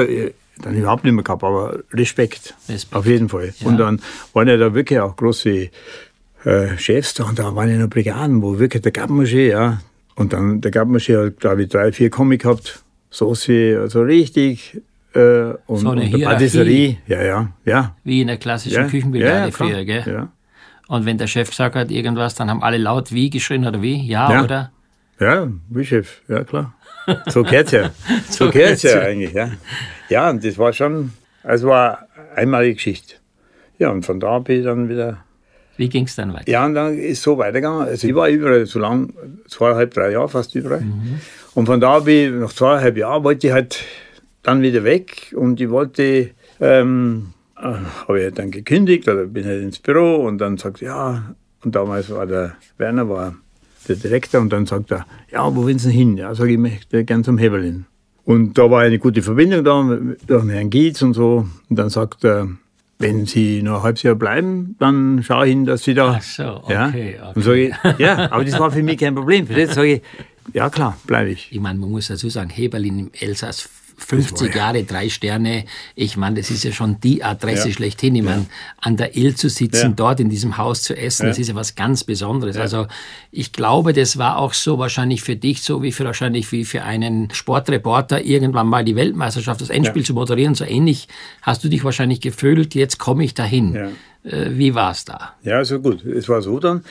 [0.62, 2.94] Dann überhaupt nicht mehr gehabt, aber Respekt, Respekt.
[2.94, 3.52] auf jeden Fall.
[3.58, 3.66] Ja.
[3.66, 4.00] Und dann
[4.32, 5.70] waren ja da wirklich auch große
[6.44, 9.80] äh, Chefs da und da waren ja noch Brigaden, wo wirklich der Gabmaché, ja.
[10.14, 14.80] Und dann der Gabmaché hat, glaube ich, drei, vier Comic gehabt, Sauce, also richtig.
[15.14, 17.96] Äh, und, so eine und Patisserie, ja, ja, ja.
[18.04, 20.04] Wie in der klassischen ja, Küchenbrigade ja, früher, gell?
[20.06, 20.28] Ja.
[20.88, 24.06] Und wenn der Chef gesagt hat irgendwas, dann haben alle laut wie geschrien oder wie?
[24.06, 24.44] Ja, ja.
[24.44, 24.72] oder?
[25.20, 26.74] Ja, wie Chef, ja klar.
[27.28, 27.90] So geht's ja.
[28.28, 29.50] so, geht's ja eigentlich, ja.
[30.08, 31.12] Ja, und das war schon,
[31.42, 33.16] es war eine einmalige Geschichte.
[33.78, 35.18] Ja, und von da bin ich dann wieder.
[35.76, 36.48] Wie ging es dann weiter?
[36.48, 37.88] Ja, und dann ist es so weitergegangen.
[37.88, 39.12] Also ich war überall so lang,
[39.48, 40.82] zweieinhalb, drei Jahre fast überall.
[40.82, 41.20] Mhm.
[41.54, 43.84] Und von da bin ich, nach zweieinhalb Jahren, wollte ich halt
[44.42, 49.44] dann wieder weg und ich wollte, ähm, äh, habe ich halt dann gekündigt oder bin
[49.44, 53.34] halt ins Büro und dann sagt ja, und damals war der Werner, war
[53.88, 56.16] der Direktor, und dann sagt er, ja, wo willst du hin?
[56.16, 57.86] Ja, sage ich, ich möchte gern zum Heberlin.
[58.24, 61.46] Und da war eine gute Verbindung da mit Herrn Gietz und so.
[61.68, 62.48] Und dann sagt er,
[62.98, 66.14] wenn Sie noch ein halbes Jahr bleiben, dann schaue ich Ihnen, dass Sie da.
[66.16, 66.72] Ach so, okay.
[66.72, 67.16] Ja, okay.
[67.34, 69.46] Und sage ich, ja, aber das war für mich kein Problem.
[69.46, 70.02] Für das sage ich,
[70.52, 71.48] ja klar, bleibe ich.
[71.50, 75.64] Ich meine, man muss dazu sagen, Heberlin im Elsass 50 Jahre, drei Sterne.
[75.94, 77.74] Ich meine, das ist ja schon die Adresse ja.
[77.74, 78.14] schlechthin.
[78.14, 78.46] Ich meine, ja.
[78.80, 79.92] an der Ill zu sitzen, ja.
[79.94, 82.56] dort in diesem Haus zu essen, das ist ja was ganz Besonderes.
[82.56, 82.86] Also
[83.30, 86.82] ich glaube, das war auch so wahrscheinlich für dich, so wie für wahrscheinlich wie für
[86.82, 90.54] einen Sportreporter, irgendwann mal die Weltmeisterschaft, das Endspiel zu moderieren.
[90.54, 91.08] So ähnlich
[91.42, 93.74] hast du dich wahrscheinlich gefühlt, jetzt komme ich dahin.
[94.24, 95.34] Äh, wie war es da?
[95.42, 96.04] Ja, also gut.
[96.04, 96.84] Es war so dann.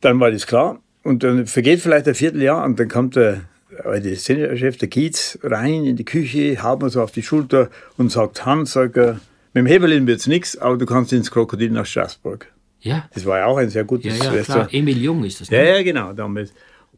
[0.00, 0.80] Dann war das klar.
[1.02, 3.42] Und dann vergeht vielleicht ein Vierteljahr und dann kommt der
[3.84, 8.10] der Seniorchef, der Kiez, rein in die Küche, haut mir so auf die Schulter und
[8.12, 9.16] sagt, Hans, sag, mit
[9.54, 12.46] dem Hebelin wird's nichts, aber du kannst ins Krokodil nach Straßburg.
[12.80, 13.08] Ja.
[13.14, 14.70] Das war ja auch ein sehr Ja, gutes ja, Restaurant.
[14.70, 14.80] klar.
[14.80, 15.50] Emil Jung ist das.
[15.50, 15.68] Ja, ne?
[15.76, 16.52] ja, genau, damals.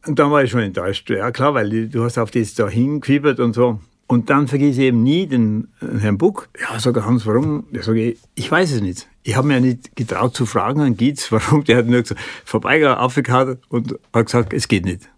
[0.07, 1.09] Und dann war ich schon enttäuscht.
[1.09, 3.79] Ja, klar, weil du- hast auf das da hingefiebert und so.
[4.07, 6.49] Und dann vergesse ich eben nie den äh, Herrn Buck.
[6.59, 7.65] Ja, sag ich, Hans, warum?
[7.71, 9.07] Ich sage, ich weiß es nicht.
[9.23, 11.63] Ich habe mir ja nicht getraut zu fragen an Gietz, warum.
[11.63, 15.09] Der hat nur gesagt, vorbeigegangen, aufgekaut und hat gesagt, es geht nicht.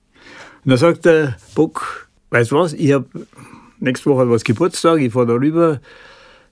[0.68, 3.06] Und dann sagt der Buck, weißt du was, ich habe
[3.80, 5.80] nächste Woche was Geburtstag, ich fahre da rüber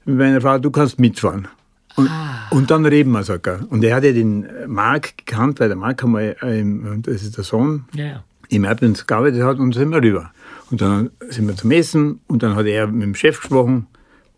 [0.05, 1.49] mit meiner Frau, du kannst mitfahren.
[1.97, 2.09] Und,
[2.49, 3.69] und dann reden wir, sagt er.
[3.69, 7.43] Und er hat ja den Mark gekannt, weil der Mark einmal, ähm, das ist der
[7.43, 8.23] Sohn, ja.
[8.47, 10.31] im Erdbeins gearbeitet hat und sind wir rüber.
[10.71, 13.87] Und dann sind wir zum Essen und dann hat er mit dem Chef gesprochen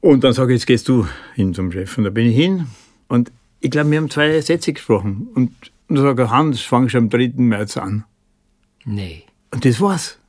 [0.02, 1.96] und dann sage ich, jetzt gehst du hin zum Chef.
[2.00, 2.66] Und da bin ich hin
[3.10, 5.28] und ich glaube, wir haben zwei Sätze gesprochen.
[5.36, 5.52] Und,
[5.88, 7.34] und dann sage ich, Hans, fang schon am 3.
[7.36, 8.06] März an.
[8.84, 9.24] Nee.
[9.58, 10.20] Und das war's.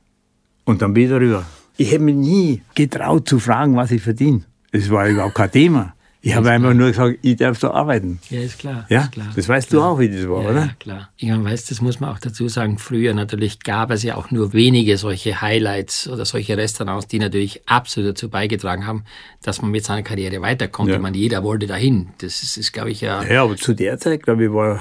[0.65, 1.45] Und dann bin ich darüber.
[1.77, 4.41] Ich hätte mich nie getraut zu fragen, was ich verdiene.
[4.71, 5.93] Das war überhaupt kein Thema.
[6.23, 8.17] Ich habe einfach nur gesagt, ich darf da arbeiten.
[8.31, 8.87] Ja, ist klar.
[8.89, 9.27] Ja, ist klar.
[9.35, 10.59] das weißt du auch, wie das war, ja, oder?
[10.61, 11.09] Ja, klar.
[11.17, 12.79] Ich meine, weißt, das muss man auch dazu sagen.
[12.79, 17.61] Früher natürlich gab es ja auch nur wenige solche Highlights oder solche Restaurants, die natürlich
[17.69, 19.03] absolut dazu beigetragen haben,
[19.43, 20.89] dass man mit seiner Karriere weiterkommt.
[20.89, 20.95] Ja.
[20.95, 22.07] Ich meine, jeder wollte dahin.
[22.17, 23.21] Das ist, ist glaube ich, ja.
[23.25, 24.79] Ja, aber zu der Zeit, glaube ich, war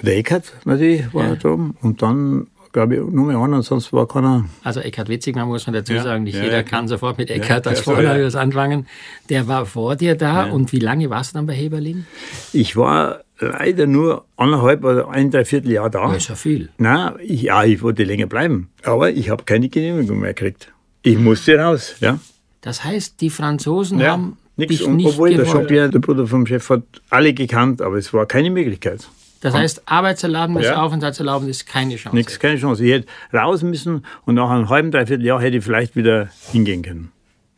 [0.00, 1.36] der Eckert natürlich war Ja.
[1.36, 1.76] da oben.
[1.82, 4.46] Und dann, glaube ich, nur mehr einer, sonst war keiner.
[4.64, 6.02] Also Eckhard Witzigmann muss man dazu Ja.
[6.02, 8.86] sagen, nicht Ja, jeder ja, kann sofort mit Eckhard als was anfangen.
[9.28, 12.06] Der war vor dir da und wie lange warst du dann bei Heberlin?
[12.52, 16.08] Ich war leider nur anderthalb oder ein, dreiviertel Jahr da.
[16.08, 16.70] Das ist ja viel.
[16.78, 18.68] Nein, ich, ja, ich wollte länger bleiben.
[18.84, 20.72] Aber ich habe keine Genehmigung mehr gekriegt.
[21.02, 22.18] Ich musste raus, ja.
[22.60, 24.70] Das heißt, die Franzosen ja haben nix.
[24.78, 25.52] dich Und, nicht obwohl der gewollt.
[25.58, 29.08] Jean-Pierre, der Bruder vom Chef, hat alle gekannt, aber es war keine Möglichkeit.
[29.42, 30.80] Das heißt, Arbeitserlaubnis, Ja.
[30.82, 32.16] Aufenthaltserlaubnis, keine Chance.
[32.16, 32.84] Nichts, keine Chance.
[32.84, 36.82] Ich hätte raus müssen und nach einem halben, dreiviertel Jahr hätte ich vielleicht wieder hingehen
[36.82, 37.12] können.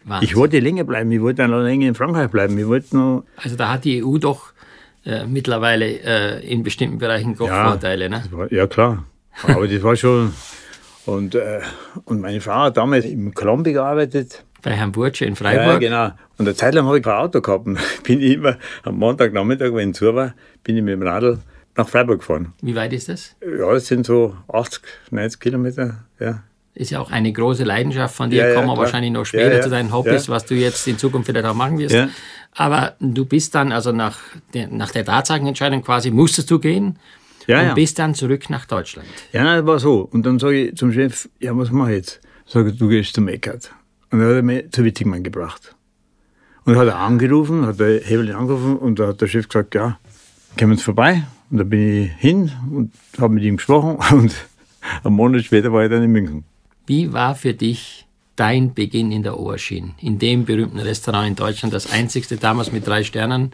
[0.05, 0.29] Wahnsinn.
[0.29, 2.59] Ich wollte länger bleiben, ich wollte dann noch länger in Frankreich bleiben.
[2.59, 4.53] Ich wollte noch Also da hat die EU doch
[5.07, 7.69] äh, mittlerweile äh, in bestimmten Bereichen doch Ja.
[7.69, 8.09] Vorteile.
[8.11, 8.23] Ne?
[8.31, 9.05] War- Ja, klar.
[9.43, 10.33] Aber das war schon.
[11.07, 11.61] Und, äh,
[12.07, 14.43] und meine Frau hat damals im Klombi gearbeitet.
[14.63, 15.81] Bei Herrn Burtsche in Ja, Freiburg.
[15.81, 16.07] genau.
[16.39, 17.65] Und eine Zeit lang habe ich kein Auto gehabt.
[18.05, 21.39] Bin ich immer am Montagnachmittag, wenn ich zu war, bin ich mit dem Radl
[21.77, 22.53] nach Freiburg gefahren.
[22.63, 23.35] Wie weit ist das?
[23.41, 26.05] Ja, das sind so 80, 90 Kilometer.
[26.21, 26.43] Ja.
[26.75, 28.43] Ist ja auch eine große Leidenschaft von dir.
[28.43, 30.99] Ja, ja, Kommen wir wahrscheinlich noch später Ja, zu deinen Hobbys, was du jetzt in
[30.99, 31.97] Zukunft vielleicht auch machen wirst.
[32.53, 34.19] Aber du bist dann, also nach
[34.55, 36.99] der, nach der Tatsagenentscheidung quasi, musstest du gehen
[37.47, 37.75] Ja, und ja.
[37.75, 39.07] bist dann zurück nach Deutschland.
[39.33, 40.01] Ja, das war so.
[40.01, 42.21] Und dann sage ich zum Chef, ja, was mache ich jetzt?
[42.47, 43.71] Sage ich, du gehst zum Eckert.
[44.11, 45.75] Und dann hat er mich zu Witzigmann gebracht.
[46.65, 49.75] Und dann hat er angerufen, hat der Hebelin angerufen und da hat der Chef gesagt,
[49.75, 49.99] ja,
[50.59, 51.25] kommen wir uns vorbei.
[51.55, 54.35] Und da bin ich hin und habe mit ihm gesprochen und
[55.05, 56.43] einen Monat später war ich dann in München.
[56.85, 61.73] Wie war für dich dein Beginn in der Oberschien, in dem berühmten Restaurant in Deutschland,
[61.73, 63.53] das einzigste damals mit drei Sternen?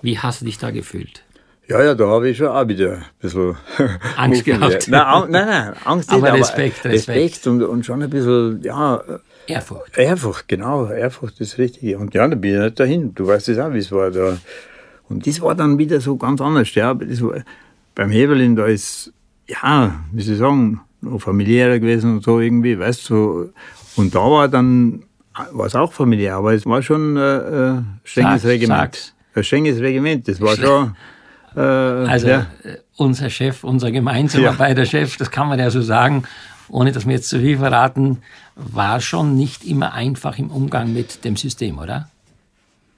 [0.00, 1.24] Wie hast du dich da gefühlt?
[1.68, 3.54] Ja, ja, da habe ich schon auch wieder ein bisschen
[4.16, 4.88] Angst gehabt.
[4.88, 7.18] Nein, nein, nein, Angst Aber nicht, Respekt, Respekt.
[7.18, 9.04] Respekt und, und schon ein bisschen, ja,
[9.46, 9.98] Ehrfurcht.
[9.98, 11.98] Ehrfurcht, genau, Ehrfurcht ist das Richtige.
[11.98, 13.14] Und ja, dann bin ich nicht dahin.
[13.14, 14.38] Du weißt es auch, wie es war da.
[15.12, 16.74] Und das war dann wieder so ganz anders.
[16.74, 17.34] Ja, das war,
[17.94, 19.12] beim Hebelin, da ist,
[19.46, 23.14] ja, wie soll ich sagen, noch familiärer gewesen und so irgendwie, weißt du.
[23.14, 23.50] So.
[23.96, 25.02] Und da war dann,
[25.52, 27.20] war es auch familiär, aber es war schon äh,
[27.76, 28.78] äh, strenges Regiment.
[28.80, 29.14] sag's.
[29.34, 30.94] Ein strenges Regiment, das war schon.
[31.56, 32.46] Äh, Also ja.
[32.64, 34.52] äh, unser Chef, unser gemeinsamer Ja.
[34.52, 36.22] beider Chef, das kann man ja so sagen,
[36.68, 38.18] ohne dass wir jetzt zu viel verraten,
[38.56, 42.08] war schon nicht immer einfach im Umgang mit dem System, oder?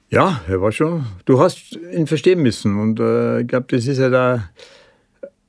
[0.09, 1.05] Ja, er war schon.
[1.25, 2.79] Du hast ihn verstehen müssen.
[2.79, 4.49] Und äh, ich glaube, das ist ja da.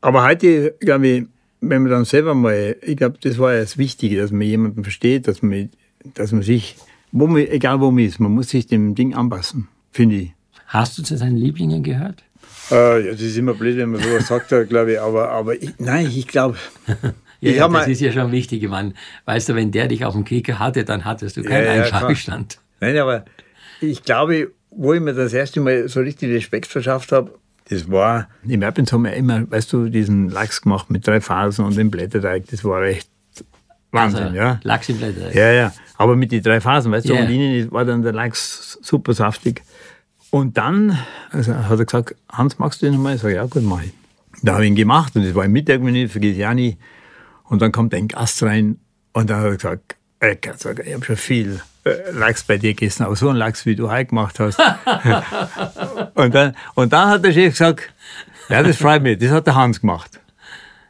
[0.01, 1.25] Aber heute, glaube ich,
[1.61, 4.83] wenn man dann selber mal, ich glaube, das war ja das Wichtige, dass man jemanden
[4.83, 5.71] versteht, dass man,
[6.15, 6.77] dass man sich,
[7.13, 10.33] wo man, egal wo man ist, man muss sich dem Ding anpassen, finde ich.
[10.67, 12.23] Hast du zu seinen Lieblingen gehört?
[12.71, 15.01] Äh, ja, das ist immer blöd, wenn man sowas sagt, glaube ich.
[15.01, 16.57] Aber, aber ich, nein, ich glaube.
[17.39, 18.95] Ja, Ich ja, das ist ja schon wichtig, ich meine,
[19.27, 22.59] weißt du, wenn der dich auf dem Kicker hatte, dann hattest du keinen Ja, Einfallstand.
[22.81, 23.27] Nein, aber
[23.81, 27.33] ich glaube, wo ich mir das erste Mal so richtig Respekt verschafft habe,
[27.69, 31.65] das war, im Erbins haben wir immer, weißt du, diesen Lachs gemacht mit drei Phasen
[31.65, 33.09] und dem Blätterteig, das war echt
[33.91, 34.61] Wahnsinn, Also, ja.
[34.63, 35.35] Lachs im Blätter.
[35.35, 37.17] Ja, ja, aber mit den drei Phasen, weißt Ja.
[37.17, 39.63] du, und innen war dann der Lachs super saftig.
[40.31, 40.99] Und dann
[41.31, 43.17] also hat er gesagt, Hans, magst du den nochmal?
[43.17, 43.93] Ich sage, ja gut, mach ich.
[44.43, 46.77] Da habe ich ihn gemacht und das war im Mittagmenü, vergiss ich auch nie.
[47.45, 48.79] Und dann kommt ein Gast rein
[49.13, 49.47] und dann hat
[50.21, 51.59] er gesagt, sag, ich habe schon viel äh,
[52.13, 54.59] Lachs bei dir gegessen, aber so einen Lachs, wie du heute gemacht hast.
[56.15, 57.93] und, dann, und dann hat der Chef gesagt,
[58.49, 60.21] ja, das freut mich, das hat der Hans gemacht.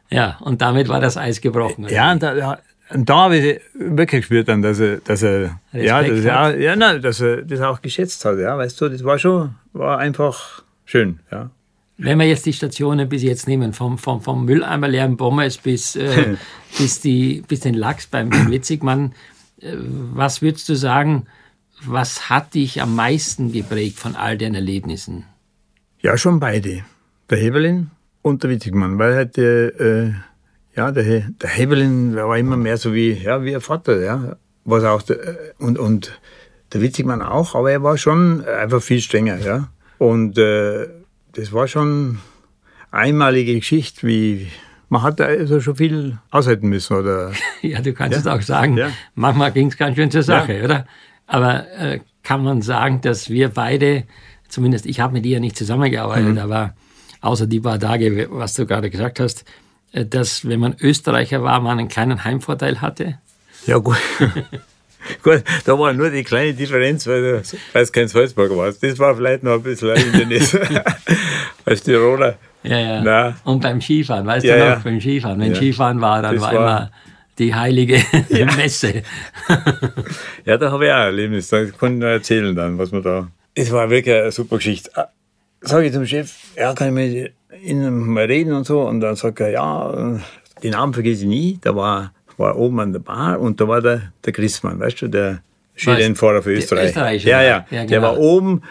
[0.09, 1.85] Ja, und damit war das Eis gebrochen.
[1.85, 1.93] oder?
[1.93, 6.01] Ja, und da, und da habe ich wirklich gespürt, dann, dass er, dass er, ja,
[6.01, 8.39] dass er, ja, nein, dass er das auch geschätzt hat.
[8.39, 11.19] Ja, weißt du, das war schon, war einfach schön.
[11.31, 11.49] Ja.
[11.97, 15.95] Wenn wir jetzt die Stationen bis jetzt nehmen, vom, vom, vom Mülleimer leeren Pommes bis,
[15.95, 16.37] äh,
[16.77, 21.27] bis, die, bis den Lachs beim Witzigmann, äh, was würdest du sagen,
[21.85, 25.25] was hat dich am meisten geprägt von all den Erlebnissen?
[26.01, 26.83] Ja, schon beide.
[27.29, 27.91] Der Hebelin
[28.21, 30.13] und der Witzigmann, weil halt äh,
[30.75, 31.03] ja, der,
[31.41, 34.37] der Hebelin war immer mehr so wie, ja, wie ein Vater, ja.
[34.63, 35.17] Was auch der,
[35.57, 36.19] und, und
[36.71, 39.69] der Witzigmann auch, aber er war schon einfach viel strenger, ja.
[39.97, 40.87] Und äh,
[41.33, 42.19] das war schon
[42.91, 44.47] einmalige Geschichte, wie
[44.89, 47.31] man hat also schon viel aushalten müssen, oder?
[47.61, 48.19] ja, du kannst ja.
[48.19, 48.77] es auch sagen.
[48.77, 48.91] Ja.
[49.15, 50.63] Manchmal ging es ganz schön zur Sache, ja.
[50.63, 50.87] oder?
[51.25, 54.03] Aber äh, kann man sagen, dass wir beide,
[54.47, 56.37] zumindest ich habe mit dir ja nicht zusammengearbeitet, mhm.
[56.37, 56.73] aber
[57.21, 59.43] außer die paar Tage, was du gerade gesagt hast,
[59.91, 63.17] äh, dass wenn man Österreicher war, man einen kleinen Heimvorteil hatte?
[63.65, 63.97] Ja, gut.
[65.23, 68.81] gut, da war nur die kleine Differenz, weil du weißt, kein Salzburger warst.
[68.83, 70.57] Das war vielleicht noch ein bisschen Hindernis
[71.65, 72.37] als Tiroler.
[72.63, 73.01] Ja, ja.
[73.01, 73.35] Na.
[73.43, 74.81] Und beim Skifahren, weißt ja, du noch, ja.
[74.83, 75.39] beim Skifahren.
[75.39, 75.55] Wenn ja.
[75.55, 76.91] Skifahren war, dann das war, immer
[77.37, 77.97] die heilige
[78.29, 78.45] ja.
[78.55, 79.03] Messe.
[80.45, 81.49] ja, da habe ich auch ein Erlebnis.
[81.49, 83.27] Da kann ich noch erzählen dann, was man da.
[83.53, 84.91] Es war wirklich eine super Geschichte.
[84.95, 85.09] Ah,
[85.61, 88.81] Sage ich zum Chef, ja, kann ich mit Ihnen mal reden und so.
[88.81, 90.19] Und dann sagt er, ja,
[90.63, 91.59] den Namen vergesse ich nie.
[91.61, 95.07] Da war, war oben an der Bar und da war der, der Christmann, weißt du,
[95.07, 95.41] der
[95.75, 97.23] Skirennfahrer für Österreich.
[97.23, 97.87] Ja, ja, ja genau.
[97.87, 98.61] Der war oben.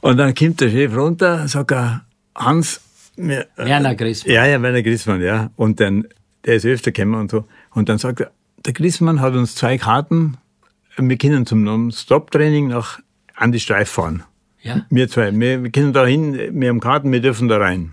[0.00, 2.80] Und dann kommt der Chef runter, sagt er, Hans,
[3.16, 4.34] mir, Werner Grissmann.
[4.34, 5.50] Ja, ja, Werner Grissmann, ja.
[5.56, 6.06] Und dann
[6.44, 7.44] der ist öfter gekommen und so.
[7.70, 8.30] Und dann sagt er,
[8.64, 10.36] der Grissmann hat uns zwei Karten,
[10.96, 13.00] wir können zum Non-Stop-Training nach
[13.34, 14.22] an die Streif fahren.
[14.62, 14.86] Ja?
[14.90, 17.92] Wir zwei, wir, wir können da hin, wir haben Karten, wir dürfen da rein.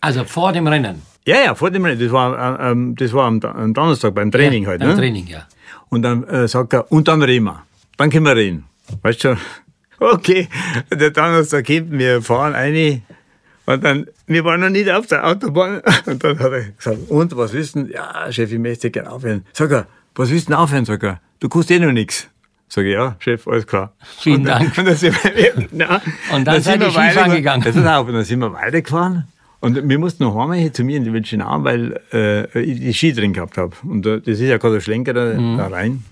[0.00, 1.02] Also vor dem Rennen?
[1.26, 2.00] Ja, ja, vor dem Rennen.
[2.00, 4.80] Das war, äh, ähm, das war am, am, Donnerstag beim Training ja, halt.
[4.80, 4.96] Beim ne?
[4.96, 5.46] Training, ja.
[5.90, 7.62] Und dann äh, sagt er, und dann reden wir.
[7.96, 8.64] Dann können wir reden.
[9.02, 9.36] Weißt du?
[10.02, 10.48] Okay,
[10.90, 13.02] der Donnerstag kommt, wir fahren eine
[13.66, 15.80] und dann, wir waren noch nicht auf der Autobahn.
[16.06, 17.90] Und dann hat er gesagt, und, was wissen?
[17.90, 19.44] Ja, Chef, ich möchte gerne aufhören.
[19.52, 20.84] Sag er, was willst du denn aufhören?
[20.84, 22.28] Sag er, du kannst eh noch nichts.
[22.68, 23.92] Sag ich, ja, Chef, alles klar.
[24.18, 24.76] Vielen und Dank.
[24.78, 27.62] Und dann, sind wir, na, und dann, dann sind wir Skifahren gegangen.
[27.64, 29.26] Das ist auch, und dann sind wir weitergefahren.
[29.60, 33.12] Und wir mussten noch einmal zu mir in die Wilschenau, weil äh, ich die Ski
[33.12, 33.74] drin gehabt habe.
[33.82, 35.58] Und äh, das ist ja gerade ein Schlenker da, mhm.
[35.58, 36.04] da rein.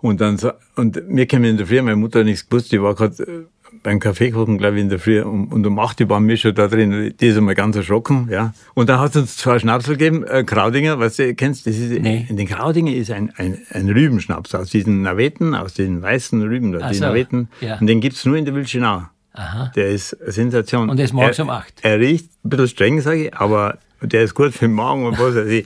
[0.00, 2.80] Und dann so, und wir kamen in der Früh, meine Mutter hat nichts gewusst, die
[2.80, 3.44] war gerade äh,
[3.86, 5.22] beim Kaffee kochen, glaube ich, in der Früh.
[5.22, 7.14] Und, und um 8 Uhr waren wir schon da drin.
[7.20, 8.52] Die ist einmal ganz erschrocken, ja.
[8.74, 12.02] Und dann hat es uns zwei Schnapsel gegeben, äh, Kraudinger, was du kennst, das ist,
[12.02, 12.26] nee.
[12.28, 16.72] in den Kraudinger ist ein, ein, ein Rübenschnaps aus diesen Naveten, aus den weißen Rüben,
[16.72, 17.04] da, die so.
[17.04, 17.48] Naveten.
[17.60, 17.78] Ja.
[17.78, 19.04] Und den gibt's nur in der Wilschenau.
[19.34, 19.70] Aha.
[19.76, 20.90] Der ist eine Sensation.
[20.90, 21.74] Und der ist morgens um 8.
[21.82, 25.16] Er riecht ein bisschen streng, sage ich, aber der ist gut für den Magen und
[25.16, 25.64] was weiß ich.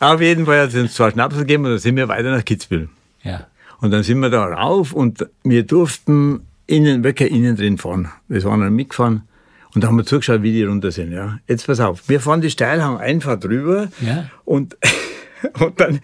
[0.00, 2.44] Auf jeden Fall hat es uns zwei Schnapsel gegeben und dann sind wir weiter nach
[2.44, 2.88] Kitzbühel.
[3.22, 3.46] Ja.
[3.80, 8.10] Und dann sind wir da rauf und wir durften innen, wirklich innen drin fahren.
[8.28, 9.22] Wir waren dann mitgefahren
[9.74, 11.12] und da haben wir zugeschaut, wie die runter sind.
[11.12, 11.38] Ja.
[11.46, 14.30] Jetzt pass auf, wir fahren die Steilhang einfach drüber ja.
[14.44, 14.76] und,
[15.60, 16.00] und dann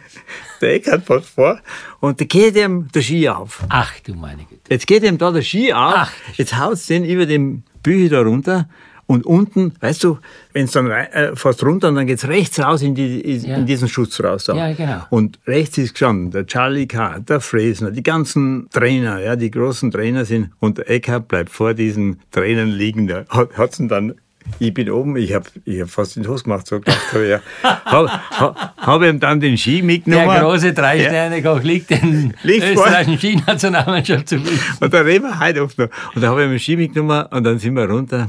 [0.60, 1.60] der Eckhardt fährt vor
[2.00, 3.64] und da geht ihm der Ski auf.
[3.68, 4.62] Ach du meine Güte.
[4.68, 8.16] Jetzt geht ihm da der Ski auf, Ach, jetzt haut es den über den Bücher
[8.16, 8.68] da runter
[9.06, 10.18] und unten, weißt du,
[10.52, 13.44] wenn es dann rein, äh, fast runter und dann geht's rechts raus in, die, in
[13.44, 13.60] ja.
[13.60, 14.44] diesen Schutz raus.
[14.44, 14.54] Da.
[14.54, 15.02] Ja, genau.
[15.10, 19.90] Und rechts ist gestanden der Charlie Carr, der Fresner, die ganzen Trainer, ja, die großen
[19.90, 20.50] Trainer sind.
[20.58, 23.06] Und der Eckhart bleibt vor diesen Trainern liegen.
[23.06, 24.14] Da hat, hat's dann
[24.58, 27.26] ich bin oben, ich habe ich hab fast in die Hose gemacht, so gedacht habe
[27.26, 27.40] ja.
[27.84, 30.28] Habe hab, hab ihm dann den Ski mitgenommen.
[30.28, 31.62] Der große Drei-Sterne-Koch ja.
[31.62, 34.78] liegt den österreichischen Skinationalmannschaft zu Füßen.
[34.80, 35.88] Und da reden wir heute oft noch.
[36.14, 38.28] Und da habe ich ihm den Ski mitgenommen und dann sind wir runter.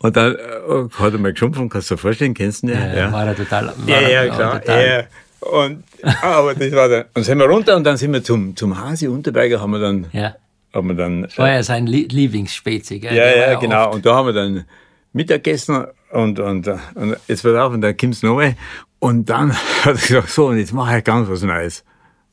[0.00, 2.74] Und dann äh, hat er mal geschumpfen, kannst du dir vorstellen, kennst du ihn?
[2.74, 3.72] Ja, ja, war er total.
[3.76, 4.60] War ja, ja, klar.
[4.60, 4.86] Total.
[4.86, 5.04] Ja.
[5.48, 5.84] Und,
[6.22, 9.08] aber das war dann, dann sind wir runter und dann sind wir zum, zum Hasi
[9.08, 10.06] Unterberger, haben wir dann.
[10.12, 10.36] Ja.
[10.72, 13.14] Haben wir dann das war ja sein Lieblingsspezie, gell?
[13.14, 13.86] Ja, ja, genau.
[13.86, 13.94] Oft.
[13.96, 14.64] Und da haben wir dann
[15.12, 18.54] Mittagessen und, und, und jetzt wird auf und dann kommt's noch mal.
[18.98, 19.52] Und dann
[19.84, 21.84] hat er gesagt, so, und jetzt mache ich ganz was Neues.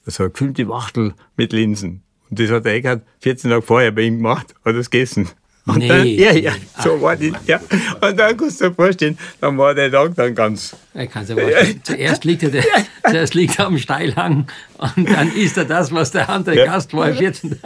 [0.05, 2.01] War gefüllte Wachtel mit Linsen.
[2.29, 5.29] Und das hat der Eckhardt 14 Tage vorher bei ihm gemacht, hat das gegessen.
[5.69, 5.87] Und nee.
[5.87, 6.53] dann, ja, ja,
[6.83, 7.59] so war das, ja.
[8.01, 10.75] Und dann kannst du dir vorstellen, dann war der Tag dann ganz.
[10.95, 11.25] Ich kann
[11.83, 12.63] Zuerst liegt er, der,
[13.07, 16.65] zuerst liegt er am Steilhang und dann isst er das, was der andere ja.
[16.65, 17.13] Gast war.
[17.13, 17.59] 14.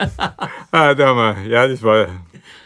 [0.71, 2.07] ah, da ja, das war,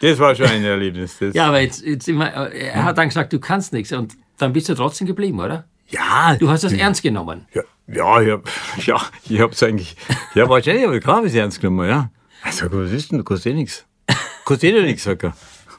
[0.02, 1.18] das war schon ein Erlebnis.
[1.20, 1.36] Das.
[1.36, 4.70] Ja, aber jetzt, jetzt immer, er hat dann gesagt, du kannst nichts und dann bist
[4.70, 5.66] du trotzdem geblieben, oder?
[5.90, 6.36] Ja.
[6.36, 7.46] Du hast das ja, ernst genommen.
[7.54, 8.50] Ja, ja, ich hab,
[8.86, 9.96] ja, ich hab's eigentlich,
[10.34, 12.10] ja, wahrscheinlich habe ich klar, wie ernst genommen, ja.
[12.42, 13.87] Also, was ist denn, du kannst eh nichts.
[14.48, 15.34] Kostet ja nichts, sagt er.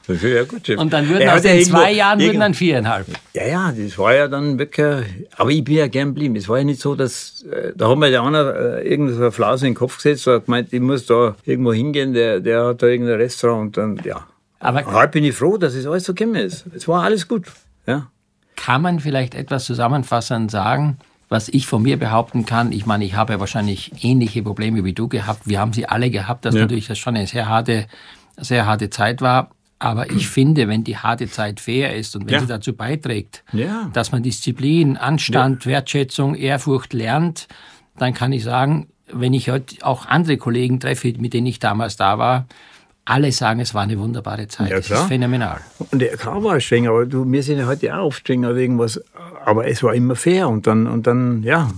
[0.07, 0.79] Ja, gut, Chef.
[0.79, 3.07] Und dann würden aus den zwei Jahren würden dann viereinhalb.
[3.33, 5.05] Ja, ja, das war ja dann wirklich.
[5.37, 6.35] Aber ich bin ja gern geblieben.
[6.35, 7.43] Es war ja nicht so, dass.
[7.51, 10.45] Äh, da hat mir der einer äh, irgendeine Flause in den Kopf gesetzt und hat
[10.45, 14.27] gemeint, ich muss da irgendwo hingehen, der, der hat da irgendein Restaurant und dann, ja.
[14.59, 16.67] Aber heute bin ich froh, dass es alles so gekommen ist.
[16.75, 17.47] Es war alles gut.
[17.87, 18.07] Ja.
[18.55, 22.71] Kann man vielleicht etwas zusammenfassend sagen, was ich von mir behaupten kann?
[22.71, 25.47] Ich meine, ich habe ja wahrscheinlich ähnliche Probleme wie du gehabt.
[25.47, 26.61] Wir haben sie alle gehabt, dass ja.
[26.61, 27.85] natürlich das schon eine sehr harte,
[28.41, 29.51] sehr harte Zeit war.
[29.79, 32.39] Aber ich finde, wenn die harte Zeit fair ist und wenn ja.
[32.41, 33.89] sie dazu beiträgt, ja.
[33.93, 37.47] dass man Disziplin, Anstand, Wertschätzung, Ehrfurcht lernt,
[37.97, 41.97] dann kann ich sagen, wenn ich heute auch andere Kollegen treffe, mit denen ich damals
[41.97, 42.45] da war,
[43.05, 44.69] alle sagen, es war eine wunderbare Zeit.
[44.69, 45.61] Ja, das ist phänomenal.
[45.91, 49.01] Und der K war streng, aber du, wir sind ja heute auch streng oder irgendwas.
[49.45, 51.71] Aber es war immer fair und dann, und dann, ja.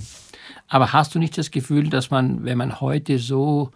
[0.67, 3.71] Aber hast du nicht das Gefühl, dass man, wenn man heute so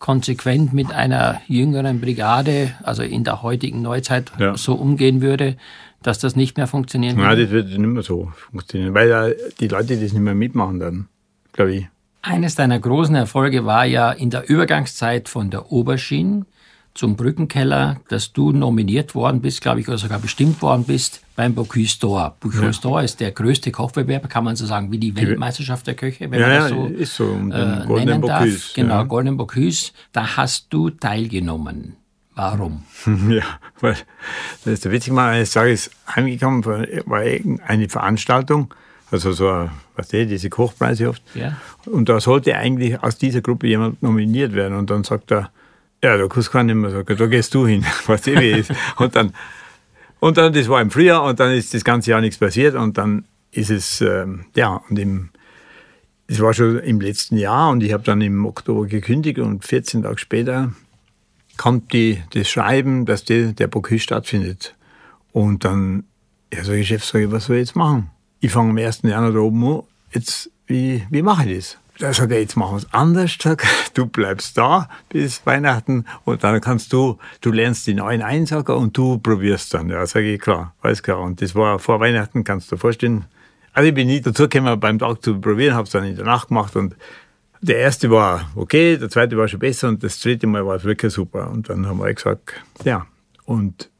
[0.00, 4.56] konsequent mit einer jüngeren Brigade, also in der heutigen Neuzeit, ja.
[4.56, 5.56] so umgehen würde,
[6.02, 7.28] dass das nicht mehr funktionieren würde?
[7.28, 11.08] Nein, das wird nicht mehr so funktionieren, weil die Leute das nicht mehr mitmachen dann,
[11.52, 11.88] glaube ich.
[12.22, 16.44] Eines deiner großen Erfolge war ja in der Übergangszeit von der Oberschiene
[16.94, 21.54] zum Brückenkeller, dass du nominiert worden bist, glaube ich, oder sogar bestimmt worden bist beim
[21.54, 22.34] Bocuse d'Or.
[22.40, 26.30] Bocuse d'Or ist der größte Kochbewerb, kann man so sagen, wie die Weltmeisterschaft der Köche,
[26.30, 28.40] wenn ja, man das so, ist so um äh, nennen darf.
[28.40, 29.02] Bocuse, genau, ja.
[29.04, 29.92] Golden Bocuse.
[30.12, 31.96] Da hast du teilgenommen.
[32.34, 32.84] Warum?
[33.28, 33.44] Ja,
[33.80, 33.96] weil
[34.64, 38.72] das ist der witzig mal eines Tages heimgekommen, war eine Veranstaltung,
[39.10, 39.46] also so,
[39.96, 41.22] was weißt diese Kochpreise oft.
[41.34, 41.56] Ja.
[41.86, 44.76] Und da sollte eigentlich aus dieser Gruppe jemand nominiert werden.
[44.76, 45.50] Und dann sagt er,
[46.02, 48.72] ja, da kannst du nicht mehr sagen, da gehst du hin, was eh wie ist.
[48.96, 49.34] Und dann,
[50.18, 52.98] und dann, das war im Frühjahr und dann ist das ganze Jahr nichts passiert und
[52.98, 55.30] dann ist es, ähm, ja, und im,
[56.28, 60.02] das war schon im letzten Jahr und ich habe dann im Oktober gekündigt und 14
[60.02, 60.72] Tage später
[61.56, 64.76] kommt die, das Schreiben, dass die, der Bocuse stattfindet.
[65.32, 66.04] Und dann,
[66.52, 68.10] ja, sag ich, was soll ich jetzt machen?
[68.40, 69.02] Ich fange am 1.
[69.02, 69.82] Januar da oben an,
[70.12, 71.79] jetzt, wie, wie mache ich das?
[72.00, 73.36] Da sagt jetzt machen wir es anders.
[73.38, 73.62] Sag,
[73.94, 78.96] du bleibst da bis Weihnachten und dann kannst du, du lernst die neuen Einsager und
[78.96, 79.90] du probierst dann.
[79.90, 81.20] Ja, sage ich, klar, alles klar.
[81.20, 83.26] Und das war vor Weihnachten, kannst du dir vorstellen.
[83.74, 86.24] Also ich bin nie dazu gekommen, beim Tag zu probieren, habe es dann in der
[86.24, 86.96] Nacht gemacht und
[87.60, 90.84] der erste war okay, der zweite war schon besser und das dritte Mal war es
[90.84, 91.50] wirklich super.
[91.50, 93.06] Und dann haben wir gesagt, ja.
[93.44, 93.90] Und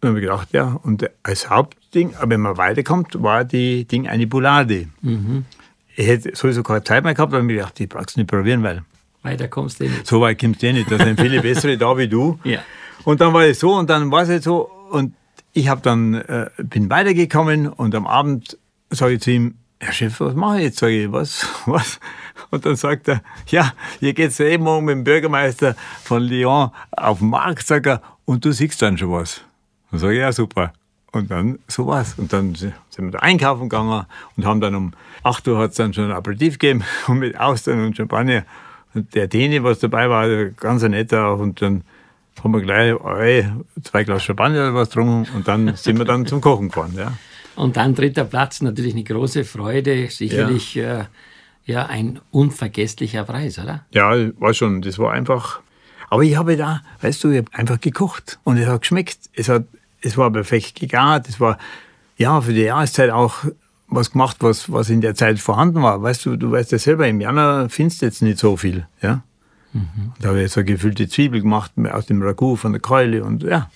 [0.00, 0.80] dann haben wir gedacht, ja.
[0.82, 4.88] Und als Hauptding, aber wenn man weiterkommt, war die Ding eine Boulade.
[5.02, 5.44] Mhm
[5.96, 8.82] ich hätte sowieso keine Zeit mehr gehabt, aber ich gedacht, ich brauch's nicht probieren, weil.
[9.22, 10.06] Weiter kommst du nicht.
[10.06, 10.90] So weit kommst du eh nicht.
[10.90, 12.38] Da sind viele bessere da wie du.
[12.44, 12.60] Ja.
[13.04, 15.14] Und dann war es so und dann war es halt so und
[15.52, 18.58] ich habe dann, äh, bin weitergekommen und am Abend
[18.90, 20.78] sage ich zu ihm, Herr Chef, was mache ich jetzt?
[20.78, 22.00] Sage ich, was, was?
[22.50, 27.18] Und dann sagt er, ja, hier geht's eben morgen mit dem Bürgermeister von Lyon auf
[27.18, 29.42] den Markt, sagt er, und du siehst dann schon was.
[29.90, 30.72] Dann sage ich, ja, super.
[31.14, 32.18] Und dann so was.
[32.18, 34.04] Und dann sind wir da einkaufen gegangen
[34.36, 37.38] und haben dann um 8 Uhr hat es dann schon ein Aperitif gegeben und mit
[37.38, 38.44] Austern und Champagner.
[38.94, 41.38] Und der Däne, was dabei war, ganz netter auch.
[41.38, 41.82] Und dann
[42.42, 43.46] haben wir gleich ey,
[43.82, 46.94] zwei Glas Champagner oder was getrunken und dann sind wir dann zum Kochen gefahren.
[46.96, 47.12] Ja.
[47.56, 51.02] Und dann dritter Platz, natürlich eine große Freude, sicherlich ja.
[51.02, 51.04] Äh,
[51.66, 53.86] ja ein unvergesslicher Preis, oder?
[53.92, 54.82] Ja, war schon.
[54.82, 55.60] Das war einfach.
[56.10, 59.18] Aber ich habe da, weißt du, ich habe einfach gekocht und es hat geschmeckt.
[59.32, 59.64] Es hat
[60.04, 61.58] es war perfekt gegart, es war
[62.16, 63.44] ja für die Jahreszeit auch
[63.88, 66.02] was gemacht, was, was in der Zeit vorhanden war.
[66.02, 68.86] Weißt du, du weißt ja selber, im Januar findest du jetzt nicht so viel.
[69.02, 69.22] Ja?
[69.72, 70.12] Mhm.
[70.20, 73.70] Da habe ich so gefüllte Zwiebel gemacht aus dem Ragout von der Keule und ja.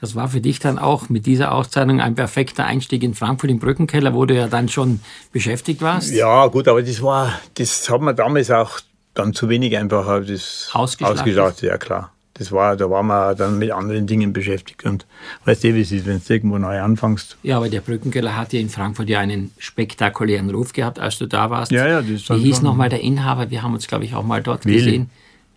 [0.00, 3.58] Das war für dich dann auch mit dieser Auszeichnung ein perfekter Einstieg in Frankfurt im
[3.58, 5.00] Brückenkeller, wo du ja dann schon
[5.32, 6.12] beschäftigt warst.
[6.12, 8.80] Ja, gut, aber das war, das hat man damals auch
[9.14, 11.62] dann zu wenig einfach das ausgeschlachtet.
[11.62, 14.84] Ja, klar das war, da waren wir dann mit anderen Dingen beschäftigt.
[14.84, 15.06] Und
[15.44, 17.36] weißt du, wie es ist, wenn du irgendwo neu anfängst.
[17.42, 21.26] Ja, aber der Brückenkeller hat ja in Frankfurt ja einen spektakulären Ruf gehabt, als du
[21.26, 21.72] da warst.
[21.72, 23.50] Ja, ja, das Wie hieß nochmal der Inhaber?
[23.50, 24.76] Wir haben uns, glaube ich, auch mal dort Wehle.
[24.76, 25.10] gesehen.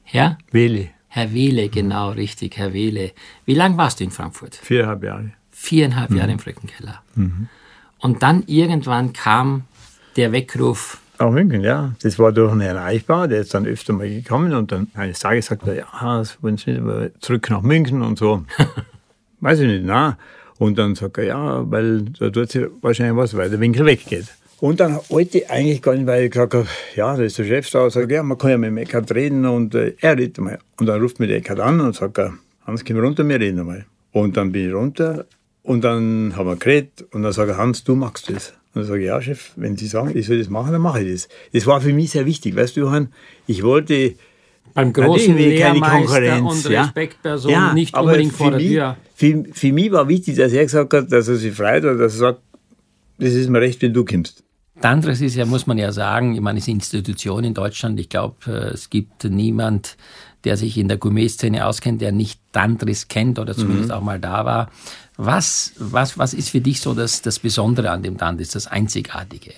[0.04, 0.38] Herr?
[0.52, 0.90] Wehle.
[1.08, 3.12] Herr Wehle, genau, richtig, Herr Wehle.
[3.46, 4.56] Wie lange warst du in Frankfurt?
[4.56, 5.32] Viereinhalb Jahre.
[5.52, 6.18] Viereinhalb mhm.
[6.18, 7.02] Jahre im Brückenkeller.
[7.16, 7.50] Mhm.
[8.00, 9.66] Und dann irgendwann kam
[10.16, 11.94] der Weckruf, nach München, ja.
[12.02, 15.48] Das war durch einen erreichbar, der ist dann öfter mal gekommen und dann eines Tages
[15.48, 18.44] sagt er, ja, das wollen Sie nicht mehr zurück nach München und so.
[19.40, 20.18] Weiß ich nicht, na.
[20.58, 24.26] Und dann sagt er, ja, weil da tut sich wahrscheinlich was, weil der Winkel weggeht.
[24.60, 27.46] Und dann wollte ich eigentlich gar nicht, weil ich gesagt habe, ja, da ist der
[27.46, 30.38] Chef da, sagt, ja, man kann ja mit dem Eckart reden und äh, er redet
[30.38, 30.60] mal.
[30.80, 32.20] Und dann ruft mich der Eckart an und sagt,
[32.68, 33.86] Hans, komm runter, wir reden mal.
[34.12, 35.26] Und dann bin ich runter
[35.64, 38.54] und dann haben wir geredet und dann sagt er, Hans, du magst das.
[38.74, 41.02] Und dann sage ich, ja, Chef, wenn Sie sagen, ich soll das machen, dann mache
[41.02, 41.30] ich das.
[41.52, 42.56] Das war für mich sehr wichtig.
[42.56, 43.10] Weißt du, Johann,
[43.48, 44.16] ich wollte
[44.74, 48.98] beim großen Lehrmeister und Respektperson ja, nicht unbedingt vor der mich, Tür.
[49.14, 52.14] Für, für mich war wichtig, dass er gesagt hat, dass er sich freut oder dass
[52.14, 52.42] er sagt,
[53.18, 54.44] das ist mir recht, wenn du kommst.
[54.82, 58.00] Anderes ist ja, muss man ja sagen, ich meine, es ist eine Institution in Deutschland.
[58.00, 59.96] Ich glaube, äh, es gibt niemand,
[60.44, 63.96] der sich in der Gourmet-Szene auskennt, der nicht Tantris kennt oder zumindest mhm.
[63.96, 64.72] auch mal da war.
[65.24, 69.54] Was, was, was ist für dich so das, das Besondere an dem Tantris, das Einzigartige?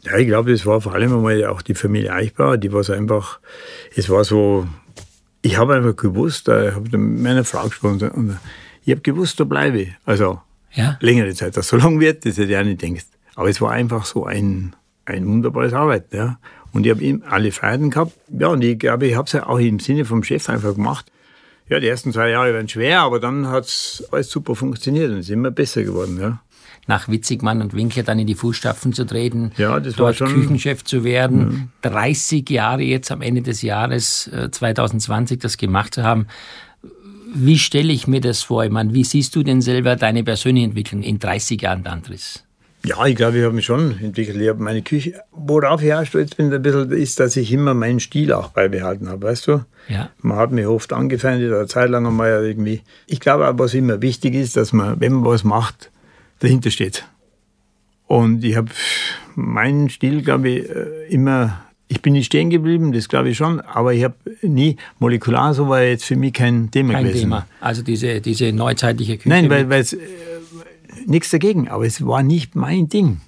[0.00, 2.94] Ja, ich glaube, das war vor allem einmal auch die Familie Eichbauer, die war so
[2.94, 3.38] einfach,
[3.94, 4.66] es war so,
[5.42, 8.38] ich habe einfach gewusst, ich habe mit meiner Frau gesprochen und
[8.82, 9.92] ich habe gewusst, da bleibe ich.
[10.06, 10.40] Also
[10.72, 10.96] ja?
[11.02, 13.04] längere Zeit, dass so lang wird, das hätte ich auch nicht gedacht.
[13.34, 14.74] Aber es war einfach so ein,
[15.04, 16.16] ein wunderbares Arbeiten.
[16.16, 16.38] Ja.
[16.72, 18.12] Und ich habe ihm alle Freiheiten gehabt.
[18.30, 21.12] Ja, und ich glaube, ich habe es ja auch im Sinne vom Chef einfach gemacht.
[21.68, 25.18] Ja, die ersten zwei Jahre waren schwer, aber dann hat es alles super funktioniert und
[25.18, 26.18] es ist immer besser geworden.
[26.20, 26.40] Ja.
[26.86, 30.40] Nach Witzigmann und Winkler dann in die Fußstapfen zu treten, ja, das dort war schon,
[30.40, 31.90] Küchenchef zu werden, ja.
[31.90, 36.26] 30 Jahre jetzt am Ende des Jahres 2020 äh, das gemacht zu haben.
[37.34, 38.64] Wie stelle ich mir das vor?
[38.64, 42.44] Ich meine, wie siehst du denn selber deine persönliche Entwicklung in 30 Jahren Tantris?
[42.88, 44.40] Ja, ich glaube, ich habe mich schon entwickelt.
[44.40, 47.74] Ich habe meine Küche, worauf ich auch stolz bin, ein bisschen, ist, dass ich immer
[47.74, 49.64] meinen Stil auch beibehalten habe, weißt du?
[49.88, 50.08] Ja.
[50.22, 52.80] Man hat mich oft angefeindet, eine Zeit lang einmal irgendwie.
[53.06, 55.90] Ich glaube auch, was immer wichtig ist, dass man, wenn man was macht,
[56.38, 57.04] dahinter steht.
[58.06, 58.70] Und ich habe
[59.34, 63.60] meinen Stil, glaube ich, äh, immer, ich bin nicht stehen geblieben, das glaube ich schon,
[63.60, 67.20] aber ich habe nie, molekular so war jetzt für mich kein Thema kein gewesen.
[67.20, 67.46] Thema.
[67.60, 69.28] Also diese, diese neuzeitliche Küche.
[69.28, 69.94] Nein, weil es
[71.06, 73.20] nichts dagegen, aber es war nicht mein Ding.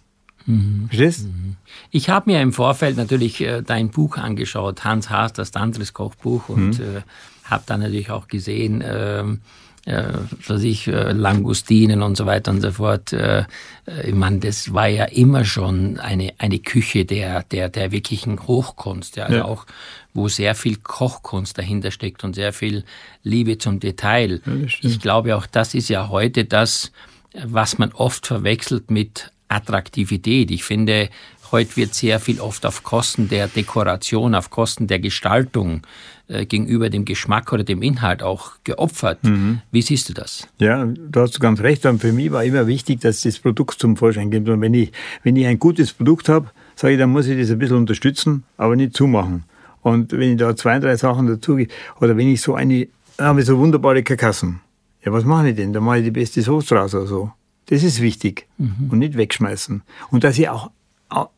[0.46, 0.86] Mhm.
[0.88, 1.26] Verstehst?
[1.26, 1.56] Mhm.
[1.90, 6.48] Ich habe mir im Vorfeld natürlich äh, dein Buch angeschaut, Hans Haas, das Tantris Kochbuch,
[6.48, 6.84] und mhm.
[6.84, 7.00] äh,
[7.44, 9.40] habe dann natürlich auch gesehen, ähm,
[9.86, 10.12] äh,
[10.46, 13.12] was ich, äh, Langustinen und so weiter und so fort.
[13.12, 13.44] Äh,
[13.86, 18.46] äh, ich meine, das war ja immer schon eine, eine Küche der, der, der wirklichen
[18.46, 19.44] Hochkunst, ja, also ja.
[19.44, 19.66] auch,
[20.12, 22.84] wo sehr viel Kochkunst dahinter steckt und sehr viel
[23.22, 24.40] Liebe zum Detail.
[24.44, 24.52] Ja,
[24.82, 26.92] ich glaube auch, das ist ja heute das,
[27.34, 30.50] was man oft verwechselt mit Attraktivität.
[30.50, 31.10] Ich finde,
[31.52, 35.82] heute wird sehr viel oft auf Kosten der Dekoration, auf Kosten der Gestaltung
[36.28, 39.24] äh, gegenüber dem Geschmack oder dem Inhalt auch geopfert.
[39.24, 39.60] Mhm.
[39.70, 40.46] Wie siehst du das?
[40.58, 41.84] Ja, da hast du ganz recht.
[41.86, 44.48] Und für mich war immer wichtig, dass das Produkt zum Vorschein kommt.
[44.48, 47.50] Und wenn ich, wenn ich ein gutes Produkt habe, sage ich, dann muss ich das
[47.50, 49.44] ein bisschen unterstützen, aber nicht zumachen.
[49.82, 51.58] Und wenn ich da zwei, drei Sachen dazu
[52.00, 54.60] oder wenn ich so eine, dann habe ich so wunderbare Karkassen.
[55.04, 55.72] Ja, was mache ich denn?
[55.72, 57.32] Da mache ich die beste Soße draus oder so.
[57.66, 58.46] Das ist wichtig.
[58.58, 58.88] Mhm.
[58.90, 59.82] Und nicht wegschmeißen.
[60.10, 60.70] Und dass ich auch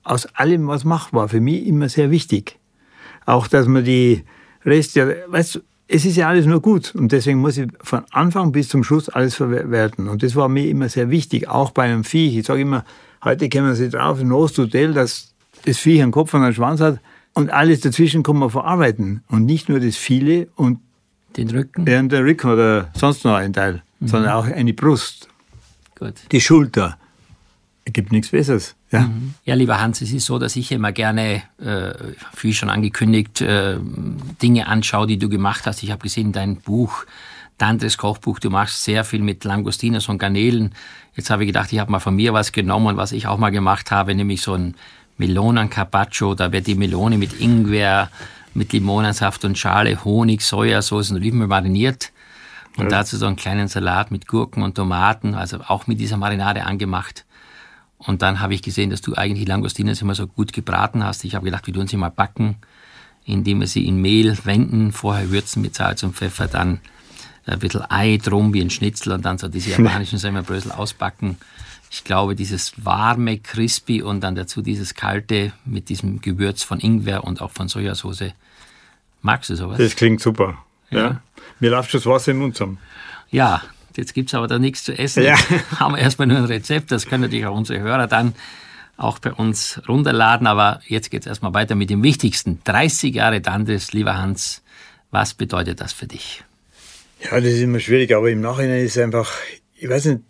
[0.03, 2.59] aus allem was mache, war für mich immer sehr wichtig.
[3.25, 4.25] Auch, dass man die
[4.65, 6.95] Reste, weißt du, es ist ja alles nur gut.
[6.95, 10.09] Und deswegen muss ich von Anfang bis zum Schluss alles verwerten.
[10.09, 12.37] Und das war mir immer sehr wichtig, auch bei einem Viech.
[12.37, 12.85] Ich sage immer,
[13.25, 15.35] heute kommen sie drauf, ein Hotel, dass
[15.65, 16.99] das Viech einen Kopf und einen Schwanz hat.
[17.35, 19.23] Und alles dazwischen kann man verarbeiten.
[19.29, 20.79] Und nicht nur das viele und
[21.37, 21.87] den Rücken?
[21.87, 24.09] Ja, der Rücken oder sonst noch ein Teil, mhm.
[24.09, 25.29] sondern auch eine Brust.
[25.99, 26.15] Gut.
[26.31, 26.97] Die Schulter.
[27.85, 28.77] Es gibt nichts Besseres.
[28.93, 29.01] Ja?
[29.01, 29.35] Mhm.
[29.45, 31.93] ja, lieber Hans, es ist so, dass ich immer gerne, äh,
[32.41, 33.79] wie schon angekündigt, äh,
[34.41, 35.83] Dinge anschaue, die du gemacht hast.
[35.83, 37.05] Ich habe gesehen, dein Buch,
[37.59, 40.75] Dantes Kochbuch, du machst sehr viel mit Langostinos und Garnelen.
[41.15, 43.51] Jetzt habe ich gedacht, ich habe mal von mir was genommen, was ich auch mal
[43.51, 44.75] gemacht habe, nämlich so ein
[45.19, 46.35] Melonen-Carpaccio.
[46.35, 48.11] Da wird die Melone mit Ingwer,
[48.55, 52.13] mit Limonensaft und Schale, Honig, Sojasauce und Oliven mariniert.
[52.77, 52.91] Und ja.
[52.91, 57.25] dazu so einen kleinen Salat mit Gurken und Tomaten, also auch mit dieser Marinade angemacht.
[57.99, 61.25] Und dann habe ich gesehen, dass du eigentlich Langostinen immer so gut gebraten hast.
[61.25, 62.57] Ich habe gedacht, wir tun sie mal backen,
[63.25, 66.81] indem wir sie in Mehl wenden, vorher würzen mit Salz und Pfeffer, dann
[67.47, 71.37] ein bisschen Ei drum wie ein Schnitzel und dann so diese japanischen Semmelbrösel ausbacken.
[71.95, 77.23] Ich glaube, dieses warme, crispy und dann dazu dieses kalte mit diesem Gewürz von Ingwer
[77.23, 78.33] und auch von Sojasauce.
[79.21, 79.77] Magst du sowas?
[79.77, 80.57] Das klingt super.
[80.91, 80.99] Ja.
[80.99, 81.23] ja.
[81.61, 82.79] Mir läuft schon das Wasser im Mund zusammen.
[83.31, 83.61] Ja,
[83.95, 85.23] jetzt gibt es aber da nichts zu essen.
[85.23, 85.37] Ja.
[85.51, 86.91] Jetzt haben wir erstmal nur ein Rezept.
[86.91, 88.35] Das können natürlich auch unsere Hörer dann
[88.97, 90.47] auch bei uns runterladen.
[90.47, 92.61] Aber jetzt geht es erstmal weiter mit dem Wichtigsten.
[92.65, 94.63] 30 Jahre Dantes, lieber Hans.
[95.11, 96.43] Was bedeutet das für dich?
[97.23, 99.31] Ja, das ist immer schwierig, aber im Nachhinein ist es einfach,
[99.77, 100.21] ich weiß nicht,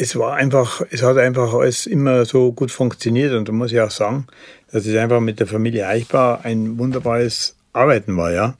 [0.00, 3.82] es war einfach, es hat einfach alles immer so gut funktioniert und da muss ich
[3.82, 4.26] auch sagen,
[4.72, 8.56] dass es einfach mit der Familie Eichbar ein wunderbares Arbeiten war, ja.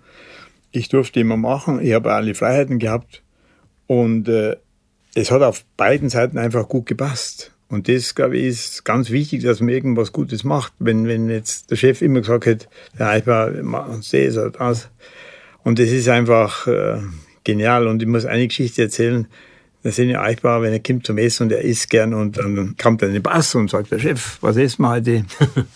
[0.70, 3.22] Ich durfte immer machen, ich habe alle Freiheiten gehabt
[3.86, 4.56] und äh,
[5.14, 7.52] es hat auf beiden Seiten einfach gut gepasst.
[7.68, 10.74] Und das, glaube ich, ist ganz wichtig, dass man irgendwas Gutes macht.
[10.78, 12.66] Wenn, wenn jetzt der Chef immer gesagt hätte,
[12.98, 14.90] der Eichbar, mach uns das oder das.
[15.64, 16.98] Und das ist einfach äh,
[17.44, 17.86] genial.
[17.86, 19.26] Und ich muss eine Geschichte erzählen.
[19.82, 23.00] Der Senior Eichbauer, wenn er kommt zum Essen und er isst gern und dann kommt
[23.00, 25.24] er in den Bass und sagt, der Chef, was essen wir heute?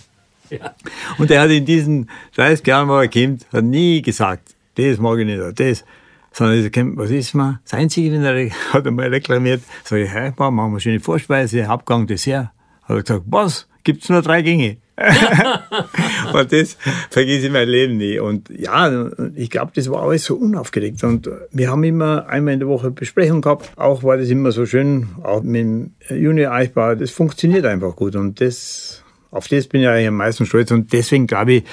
[0.51, 0.75] ja.
[1.17, 5.19] Und er hat in diesen 30 Jahren, wo er kommt, hat nie gesagt, das mag
[5.19, 5.85] ich nicht oder das.
[6.33, 7.61] Sondern er kommt, was ist man?
[7.65, 12.07] Das Einzige, wenn er hat einmal reklamiert, sage ich, Eichbauer, machen wir schöne Vorspeise, Hauptgang,
[12.07, 12.51] Dessert.
[12.83, 13.69] Hat er gesagt, was?
[13.85, 14.77] Gibt's nur drei Gänge?
[16.33, 16.77] und das
[17.11, 18.19] vergesse ich mein Leben nie.
[18.19, 21.03] Und ja, ich glaube, das war alles so unaufgeregt.
[21.03, 23.73] Und wir haben immer einmal in der Woche Besprechung gehabt.
[23.77, 26.95] Auch war das immer so schön, auch mit dem Junior Eichbau.
[26.95, 28.15] Das funktioniert einfach gut.
[28.15, 30.71] Und das, auf das bin ich eigentlich am meisten stolz.
[30.71, 31.65] Und deswegen glaube ich,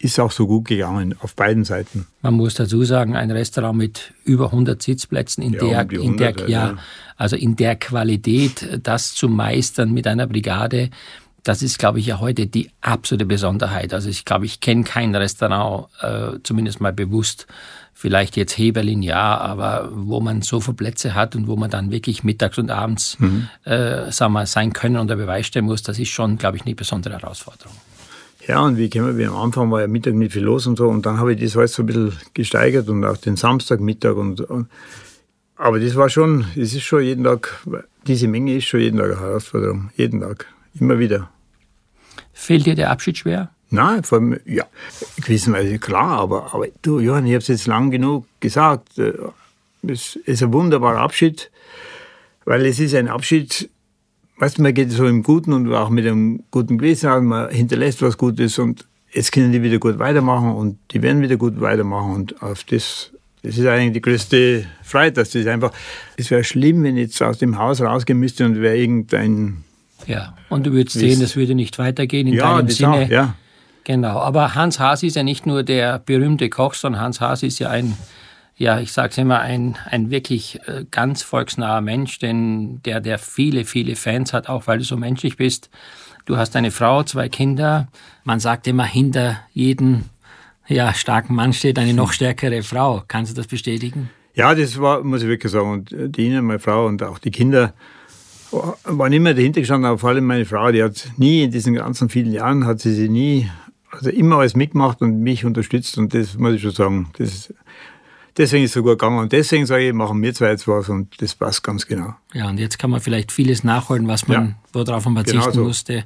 [0.00, 2.06] ist auch so gut gegangen auf beiden Seiten.
[2.22, 6.16] Man muss dazu sagen, ein Restaurant mit über 100 Sitzplätzen in ja, der, um in
[6.16, 6.76] der, ja, ja,
[7.16, 10.90] also in der Qualität, das zu meistern mit einer Brigade,
[11.44, 13.94] das ist, glaube ich, ja heute die absolute Besonderheit.
[13.94, 17.46] Also ich glaube, ich kenne kein Restaurant, äh, zumindest mal bewusst,
[17.94, 21.90] vielleicht jetzt Heberlin ja, aber wo man so viele Plätze hat und wo man dann
[21.90, 23.48] wirklich mittags und abends mhm.
[23.64, 26.76] äh, sagen wir, sein können unter Beweis stellen muss, das ist schon, glaube ich, eine
[26.76, 27.74] besondere Herausforderung.
[28.46, 30.88] Ja, und wie kennen wir, am Anfang war ja Mittag nicht viel los und so,
[30.88, 34.40] und dann habe ich das alles so ein bisschen gesteigert und auch den Samstagmittag und,
[34.42, 34.68] und
[35.56, 37.66] aber das war schon, es ist schon jeden Tag,
[38.06, 40.46] diese Menge ist schon jeden Tag eine Herausforderung, jeden Tag,
[40.80, 41.30] immer wieder.
[42.32, 43.50] Fehlt dir der Abschied schwer?
[43.70, 44.64] Nein, vor allem, ja,
[45.16, 49.12] gewisserweise klar, aber, aber du, Johann, ich habe es jetzt lang genug gesagt, äh,
[49.86, 51.50] es ist ein wunderbarer Abschied,
[52.44, 53.68] weil es ist ein Abschied,
[54.38, 58.00] weißt man geht so im Guten und auch mit einem guten Gewissen an, man hinterlässt
[58.00, 62.14] was Gutes und jetzt können die wieder gut weitermachen und die werden wieder gut weitermachen
[62.14, 63.12] und auf das,
[63.42, 65.72] das ist eigentlich die größte Freiheit, dass das einfach,
[66.16, 69.64] es wäre schlimm, wenn ich jetzt aus dem Haus rausgehen müsste und wäre irgendein
[70.06, 73.04] ja, und du würdest sehen, es würde nicht weitergehen in ja, deinem Sinne.
[73.04, 73.34] Auch, ja.
[73.84, 77.58] Genau, aber Hans Haas ist ja nicht nur der berühmte Koch, sondern Hans Haas ist
[77.58, 77.96] ja ein,
[78.56, 83.18] ja, ich sage es immer, ein, ein wirklich äh, ganz volksnaher Mensch, denn der, der
[83.18, 85.70] viele, viele Fans hat, auch weil du so menschlich bist.
[86.26, 87.88] Du hast eine Frau, zwei Kinder.
[88.24, 90.04] Man sagt immer, hinter jedem
[90.66, 93.02] ja, starken Mann steht eine noch stärkere Frau.
[93.08, 94.10] Kannst du das bestätigen?
[94.34, 95.72] Ja, das war, muss ich wirklich sagen.
[95.72, 97.72] Und die, meine Frau und auch die Kinder,
[98.50, 102.08] war immer dahinter gestanden, aber vor allem meine Frau, die hat nie in diesen ganzen
[102.08, 103.48] vielen Jahren, hat sie sie nie,
[103.90, 107.52] also immer alles mitgemacht und mich unterstützt und das muss ich schon sagen, das,
[108.36, 110.88] deswegen ist es so gut gegangen und deswegen sage ich, machen wir zwei jetzt was
[110.88, 112.14] und das passt ganz genau.
[112.32, 115.52] Ja, und jetzt kann man vielleicht vieles nachholen, was man, ja, worauf man verzichten genau
[115.52, 115.64] so.
[115.64, 116.04] musste.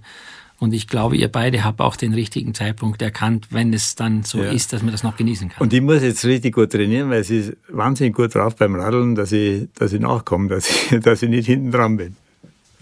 [0.63, 4.39] Und ich glaube, ihr beide habt auch den richtigen Zeitpunkt erkannt, wenn es dann so
[4.39, 4.53] ja.
[4.53, 5.61] ist, dass man das noch genießen kann.
[5.61, 9.17] Und ich muss jetzt richtig gut trainieren, weil sie ist wahnsinnig gut drauf beim Radeln,
[9.17, 12.17] dass ich, dass ich nachkomme, dass ich, dass ich nicht hinten dran bin.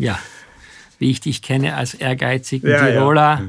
[0.00, 0.18] Ja,
[0.98, 3.44] wie ich dich kenne als ehrgeizigen ja, Tiroler, ja.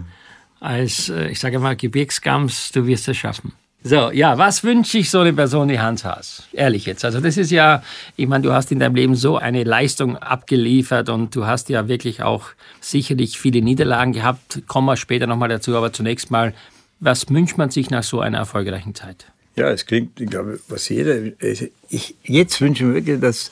[0.60, 3.54] als, äh, ich sage mal, Gebirgsgams, du wirst es schaffen.
[3.84, 6.44] So, ja, was wünsche ich so eine Person wie Hans Haas?
[6.54, 7.04] Ehrlich jetzt.
[7.04, 7.82] Also das ist ja,
[8.16, 11.88] ich meine, du hast in deinem Leben so eine Leistung abgeliefert und du hast ja
[11.88, 12.50] wirklich auch
[12.80, 14.62] sicherlich viele Niederlagen gehabt.
[14.68, 16.54] Kommen wir später nochmal dazu, aber zunächst mal,
[17.00, 19.26] was wünscht man sich nach so einer erfolgreichen Zeit?
[19.56, 23.52] Ja, es klingt, ich glaube, was jeder, also ich, jetzt wünsche ich mir wirklich, dass,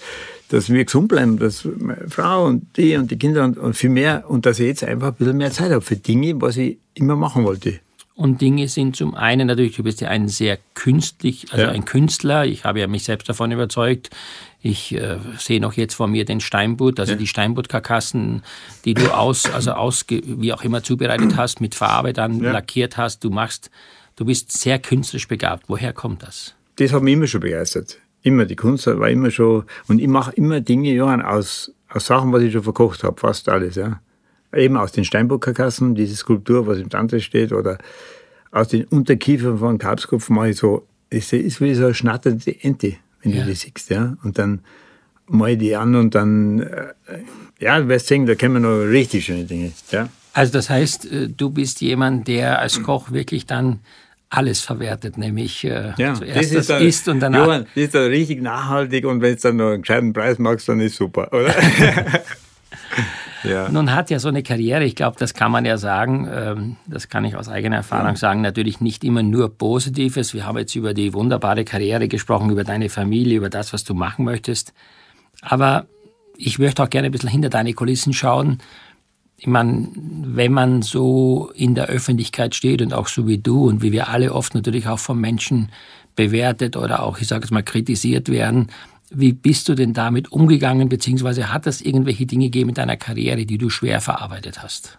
[0.50, 3.90] dass wir gesund bleiben, dass meine Frau und die und die Kinder und, und viel
[3.90, 6.78] mehr und dass ich jetzt einfach ein bisschen mehr Zeit habe für Dinge, was ich
[6.96, 7.80] immer machen wollte.
[8.16, 11.72] Und Dinge sind zum einen natürlich, du bist ja ein sehr künstlich, also ja.
[11.72, 12.46] ein Künstler.
[12.46, 14.10] Ich habe ja mich selbst davon überzeugt.
[14.62, 17.18] Ich äh, sehe noch jetzt vor mir den Steinbutt, also ja.
[17.18, 18.44] die Steinbuttkarkassen,
[18.84, 22.52] die du aus, also aus, wie auch immer zubereitet hast, mit Farbe dann ja.
[22.52, 23.24] lackiert hast.
[23.24, 23.72] Du machst,
[24.18, 25.70] du bist sehr künstlerisch begabt.
[25.70, 26.56] Woher kommt das?
[26.76, 28.00] Das hat mich immer schon begeistert.
[28.30, 32.32] Immer, die Kunst war immer schon, und ich mache immer Dinge, Johann, aus, aus Sachen,
[32.32, 34.00] was ich schon verkocht habe, fast alles, ja.
[34.54, 37.80] Eben aus den Steinbuckerkassen, diese Skulptur, was im Tante steht, oder
[38.52, 42.98] aus den Unterkiefern von Kalbskopf mache ich so, es ist wie so eine schnatternde Ente,
[43.24, 43.42] wenn ja.
[43.42, 44.16] du die siehst, ja.
[44.24, 44.62] Und dann
[45.26, 46.94] mache ich die an und dann, äh,
[47.60, 50.08] ja, du wirst sehen, da kommen noch richtig schöne Dinge, ja.
[50.34, 53.80] Also das heißt, äh, du bist jemand, der als Koch wirklich dann
[54.30, 57.46] alles verwertet, nämlich äh, ja, zuerst das, das isst und danach.
[57.46, 60.70] Johann, das ist dann richtig nachhaltig und wenn du dann noch einen gescheiten Preis magst,
[60.70, 61.54] dann ist super, oder?
[63.44, 63.70] ja.
[63.70, 67.10] Nun hat ja so eine Karriere, ich glaube, das kann man ja sagen, ähm, das
[67.10, 68.16] kann ich aus eigener Erfahrung ja.
[68.16, 70.36] sagen, natürlich nicht immer nur Positives.
[70.36, 73.96] Wir haben jetzt über die wunderbare Karriere gesprochen, über deine Familie, über das, was du
[73.96, 74.74] machen möchtest.
[75.42, 75.88] Aber
[76.38, 78.60] ich möchte auch gerne ein bisschen hinter deine Kulissen schauen
[79.40, 83.82] ich meine, wenn man so in der Öffentlichkeit steht und auch so wie du und
[83.82, 85.72] wie wir alle oft natürlich auch von Menschen
[86.16, 88.68] bewertet oder auch, ich sage es mal, kritisiert werden,
[89.10, 93.46] wie bist du denn damit umgegangen, beziehungsweise hat es irgendwelche Dinge gegeben in deiner Karriere,
[93.46, 94.98] die du schwer verarbeitet hast?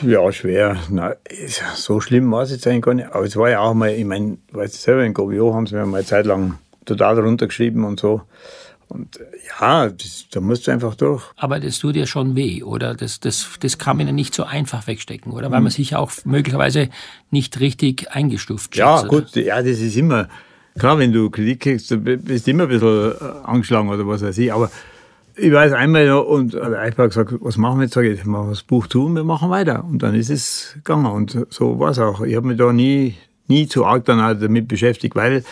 [0.00, 0.78] Ja, schwer.
[0.88, 1.14] Na,
[1.74, 3.12] so schlimm war es jetzt eigentlich gar nicht.
[3.12, 5.74] Aber es war ja auch mal, ich meine, weißt du selber, in Gobio haben sie
[5.74, 8.22] mir mal eine Zeit lang total runtergeschrieben und so.
[8.92, 9.24] Und äh,
[9.60, 11.24] ja, das, da musst du einfach durch.
[11.36, 12.94] Aber das tut dir schon weh, oder?
[12.94, 15.50] Das, das, das kann man ja nicht so einfach wegstecken, oder?
[15.50, 15.70] Weil man hm.
[15.70, 16.90] sich auch möglicherweise
[17.30, 19.42] nicht richtig eingestuft Ja, schätzt, gut, oder?
[19.42, 20.28] ja, das ist immer,
[20.78, 23.14] klar, wenn du Kritik kriegst, bist du immer ein bisschen äh,
[23.44, 24.70] angeschlagen oder was weiß ich, aber
[25.34, 27.94] ich weiß einmal noch, und der Eichberg gesagt, was machen wir jetzt?
[27.94, 29.82] Sag ich, machen wir das Buch zu und wir machen weiter.
[29.82, 31.06] Und dann ist es gegangen.
[31.06, 32.20] Und so war es auch.
[32.20, 33.14] Ich habe mich da nie,
[33.48, 35.42] nie zu arg dann damit beschäftigt, weil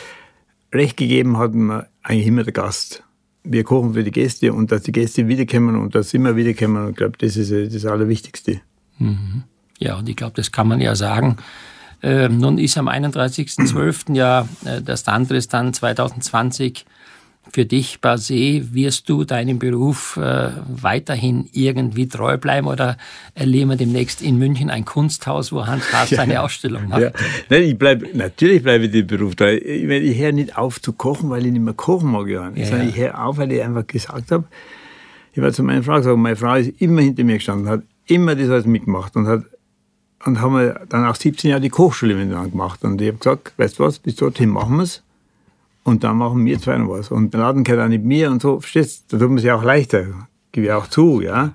[0.72, 3.03] recht gegeben hat mir eigentlich immer der Gast.
[3.43, 6.91] Wir kochen für die Gäste und dass die Gäste wiederkommen und dass sie immer wiederkommen.
[6.91, 8.61] Ich glaube, das ist das Allerwichtigste.
[8.99, 9.45] Mhm.
[9.78, 11.36] Ja, und ich glaube, das kann man ja sagen.
[12.03, 14.14] Äh, nun ist am 31.12.
[14.14, 16.86] ja äh, das dann 2020
[17.53, 18.73] für dich basé.
[18.73, 22.97] Wirst du deinem Beruf äh, weiterhin irgendwie treu bleiben oder
[23.35, 27.03] erleben wir demnächst in München ein Kunsthaus, wo Hans Haas seine ja, Ausstellung macht?
[27.03, 27.11] Ja.
[27.49, 29.55] Nein, ich bleib, natürlich bleibe ich dem Beruf treu.
[29.55, 32.57] Ich, ich höre nicht auf zu kochen, weil ich nicht mehr kochen mag, Johann.
[32.57, 32.83] Ja.
[32.83, 34.45] Ich höre auf, weil ich einfach gesagt habe,
[35.33, 38.35] ich war zu meiner Frau gesagt, meine Frau ist immer hinter mir gestanden, hat immer
[38.35, 39.45] das alles mitgemacht und hat
[40.27, 42.85] und haben wir dann auch 17 Jahre die Kochschule miteinander gemacht.
[42.85, 45.03] Und ich habe gesagt, weißt du was, bis dorthin machen wir es.
[45.83, 47.11] Und dann machen wir zwei noch was.
[47.11, 49.12] Und Laden gehört auch nicht mir und so, verstehst?
[49.12, 50.07] Da tut man sich auch leichter.
[50.53, 51.53] Gebe ich auch zu, ja.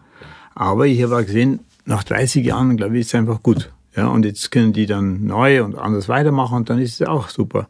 [0.55, 3.71] Aber ich habe auch gesehen, nach 30 Jahren, glaube ich, ist es einfach gut.
[3.95, 7.29] Ja, und jetzt können die dann neu und anders weitermachen und dann ist es auch
[7.29, 7.67] super.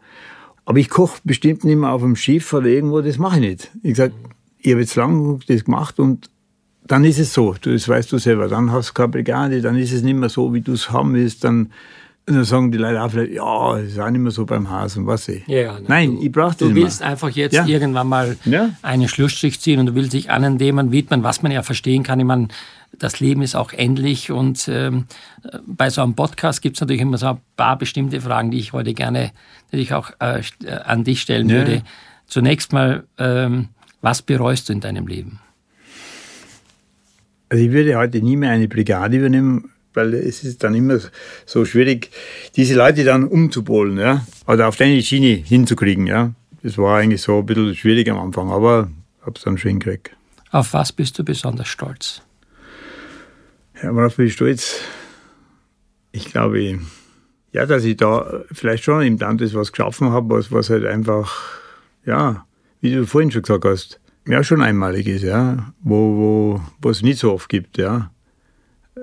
[0.66, 3.72] Aber ich koche bestimmt nicht mehr auf dem Schiff oder irgendwo, das mache ich nicht.
[3.84, 4.14] Ich sage,
[4.58, 6.30] ich habe jetzt lange das gemacht und
[6.88, 9.91] dann ist es so, das weißt du selber, dann hast du keine Brigade, dann ist
[9.91, 11.72] es nicht mehr so, wie du es haben willst, dann,
[12.28, 15.06] dann sagen die Leute auch vielleicht, ja, es ist auch nicht mehr so beim Hasen,
[15.06, 15.46] was ich.
[15.48, 17.10] Ja, ja, nein, du, ich brauche das Du willst mehr.
[17.10, 17.66] einfach jetzt ja.
[17.68, 18.36] irgendwann mal
[18.82, 22.20] einen Schlussstrich ziehen und du willst dich anderen Themen widmen, was man ja verstehen kann.
[22.20, 22.48] Ich meine,
[22.98, 25.06] das Leben ist auch endlich und ähm,
[25.68, 28.74] bei so einem Podcast gibt es natürlich immer so ein paar bestimmte Fragen, die ich
[28.74, 29.32] heute gerne
[29.72, 30.42] natürlich auch äh,
[30.86, 31.84] an dich stellen würde.
[32.26, 33.68] Zunächst mal, ähm,
[34.02, 35.40] was bereust du in deinem Leben?
[37.50, 41.00] Also ich würde heute nie mehr eine Brigade übernehmen, weil es ist dann immer
[41.46, 42.12] so schwierig,
[42.56, 46.34] diese Leute dann umzupolen, ja, oder auf deine Schiene hinzukriegen, ja.
[46.64, 48.89] Das war eigentlich so ein bisschen schwierig am Anfang, aber
[49.22, 50.12] habe es dann schon hingekriegt.
[50.52, 52.22] Auf was bist du besonders stolz?
[53.82, 54.80] Ja, worauf bin ich stolz?
[56.12, 56.80] Ich glaube,
[57.52, 61.60] ja, dass ich da vielleicht schon im Dantes was geschaffen habe, was, was halt einfach,
[62.06, 62.46] ja,
[62.82, 67.20] wie du vorhin schon gesagt hast, ja schon einmalig ist, ja, wo, wo, es nicht
[67.20, 68.12] so oft gibt, ja.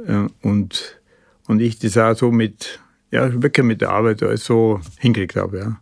[0.06, 1.00] Äh, und,
[1.46, 2.80] und ich das auch so mit,
[3.10, 5.80] ja, wirklich mit der Arbeit so hingekriegt habe, ja.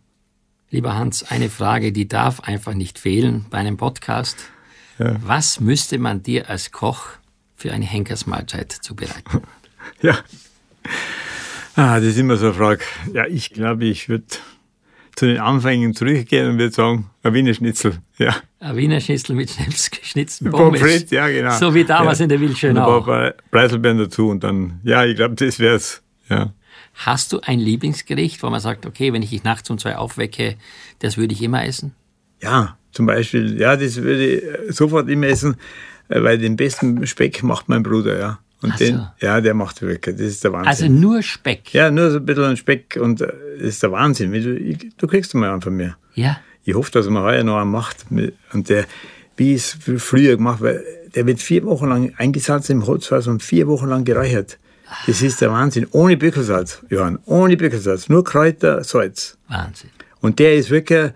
[0.69, 4.37] Lieber Hans, eine Frage, die darf einfach nicht fehlen bei einem Podcast.
[4.99, 5.17] Ja.
[5.21, 7.09] Was müsste man dir als Koch
[7.55, 9.41] für eine Henkersmahlzeit zubereiten?
[10.01, 10.17] ja.
[11.75, 12.83] Ah, das ist immer so eine Frage.
[13.13, 14.25] Ja, ich glaube, ich würde
[15.15, 17.99] zu den Anfängen zurückgehen und würde sagen, ein Wiener Schnitzel.
[18.17, 18.35] Ja.
[18.59, 19.55] Ein Wiener Schnitzel mit
[19.91, 20.79] geschnitzten Pommes.
[20.79, 21.57] Pommes ja, genau.
[21.57, 22.23] So wie damals ja.
[22.23, 22.99] in der Wildschönau.
[22.99, 26.01] Ein paar Preiselbeeren dazu und dann, ja, ich glaube, das wäre es.
[26.29, 26.53] Ja.
[26.93, 30.55] Hast du ein Lieblingsgericht, wo man sagt, okay, wenn ich dich nachts um zwei aufwecke,
[30.99, 31.93] das würde ich immer essen?
[32.41, 35.55] Ja, zum Beispiel, ja, das würde ich sofort immer essen,
[36.09, 38.39] äh, weil den besten Speck macht mein Bruder, ja.
[38.63, 39.07] Und den, so.
[39.19, 40.67] ja, der macht wirklich, das ist der Wahnsinn.
[40.69, 41.73] Also nur Speck?
[41.73, 44.31] Ja, nur so ein bisschen Speck und äh, das ist der Wahnsinn.
[44.31, 45.97] Du, du kriegst mal einen von mir.
[46.13, 46.39] Ja.
[46.63, 48.05] Ich hoffe, dass man heuer noch einen macht.
[48.53, 48.85] Und der,
[49.35, 50.83] wie es früher gemacht weil
[51.15, 54.57] der wird vier Wochen lang eingesalzt im Holzfass und vier Wochen lang geräuchert.
[55.07, 55.87] Das ist der Wahnsinn.
[55.91, 57.19] Ohne Böckelsalz, Johann.
[57.25, 58.09] Ohne Böckelsalz.
[58.09, 59.37] Nur Kräuter, Salz.
[59.47, 59.89] Wahnsinn.
[60.19, 61.11] Und der ist wirklich,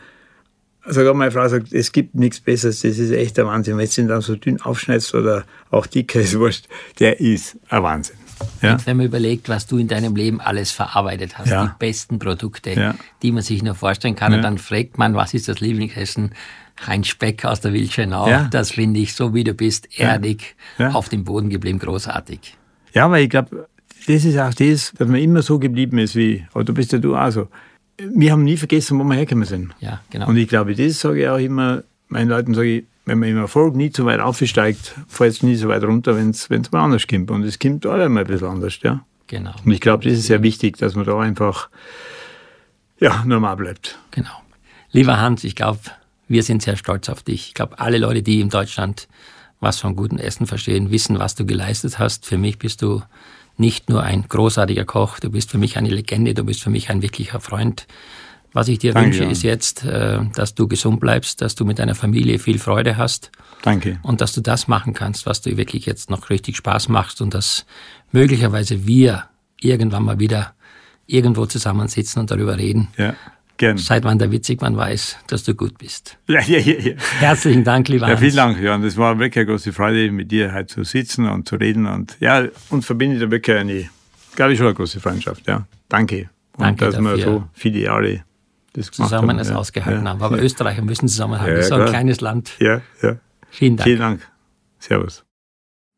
[0.88, 3.78] sogar meine Frau sagt, es gibt nichts Besseres, das ist echt der Wahnsinn.
[3.78, 6.68] Wenn du ihn dann so dünn aufschneidest oder auch dicker, ist wurscht,
[7.00, 8.18] der ist ein Wahnsinn.
[8.62, 8.78] Ja.
[8.86, 11.66] Wenn man überlegt, was du in deinem Leben alles verarbeitet hast, ja.
[11.66, 12.96] die besten Produkte, ja.
[13.22, 16.32] die man sich nur vorstellen kann, und dann fragt man, was ist das Lieblingsessen?
[16.86, 21.24] Heinz Speck aus der Wildschönau, das finde ich, so wie du bist, erdig, auf dem
[21.24, 22.58] Boden geblieben, großartig.
[22.94, 23.68] Ja, weil ich glaube,
[24.08, 27.00] das ist auch das, dass man immer so geblieben ist wie, aber du bist ja
[27.00, 27.48] du auch so.
[27.98, 29.74] Wir haben nie vergessen, wo wir hergekommen sind.
[29.80, 30.28] Ja, genau.
[30.28, 33.38] Und ich glaube, das sage ich auch immer meinen Leuten, sage ich, wenn man im
[33.38, 37.08] Erfolg nie zu weit aufsteigt, fällt es nie so weit runter, wenn es mal anders
[37.08, 37.30] kommt.
[37.32, 39.06] Und es kommt alle mal ein bisschen anders, ja.
[39.28, 39.54] Genau.
[39.64, 41.70] Und ich glaube, das ist sehr wichtig, dass man da einfach
[43.00, 44.00] ja, normal bleibt.
[44.12, 44.42] Genau.
[44.92, 45.80] Lieber Hans, ich glaube,
[46.28, 47.50] wir sind sehr stolz auf dich.
[47.50, 49.08] Ich glaube, alle Leute, die in Deutschland
[49.60, 52.26] was von gutem Essen verstehen, wissen, was du geleistet hast.
[52.26, 53.02] Für mich bist du
[53.58, 56.90] nicht nur ein großartiger Koch, du bist für mich eine Legende, du bist für mich
[56.90, 57.88] ein wirklicher Freund.
[58.54, 61.78] Was ich dir Danke, wünsche, ist jetzt, äh, dass du gesund bleibst, dass du mit
[61.78, 63.32] deiner Familie viel Freude hast.
[63.64, 64.00] Danke.
[64.02, 67.34] Und dass du das machen kannst, was du wirklich jetzt noch richtig Spaß machst und
[67.34, 67.66] dass
[68.14, 69.26] möglicherweise wir
[69.60, 70.54] irgendwann mal wieder
[71.06, 72.88] irgendwo zusammensitzen und darüber reden.
[72.98, 73.16] Ja.
[73.58, 73.78] Gern.
[73.78, 76.18] Seit wann der witzig man weiß, dass du gut bist.
[76.28, 76.94] Ja, ja, ja, ja.
[77.20, 78.82] Herzlichen Dank, lieber Ja, vielen Dank, Jan.
[78.82, 81.86] Das war wirklich eine große Freude, mit dir heute zu sitzen und zu reden.
[81.86, 83.90] Und ja, uns verbindet ja wirklich eine,
[84.36, 85.48] glaube ich, schon eine große Freundschaft.
[85.48, 85.66] Ja.
[85.88, 86.30] Danke.
[86.58, 87.18] Und Danke dass dafür.
[87.18, 88.24] wir so viele Jahre
[88.74, 89.56] das zusammen haben, es ja.
[89.56, 90.10] ausgehalten ja.
[90.10, 90.22] haben.
[90.22, 90.44] Aber ja.
[90.44, 91.52] Österreicher müssen zusammenhalten.
[91.52, 92.54] Ja, das ist so ein kleines Land.
[92.60, 93.18] Ja, ja.
[93.50, 93.88] Vielen Dank.
[93.88, 94.28] Vielen Dank.
[94.80, 95.24] Servus.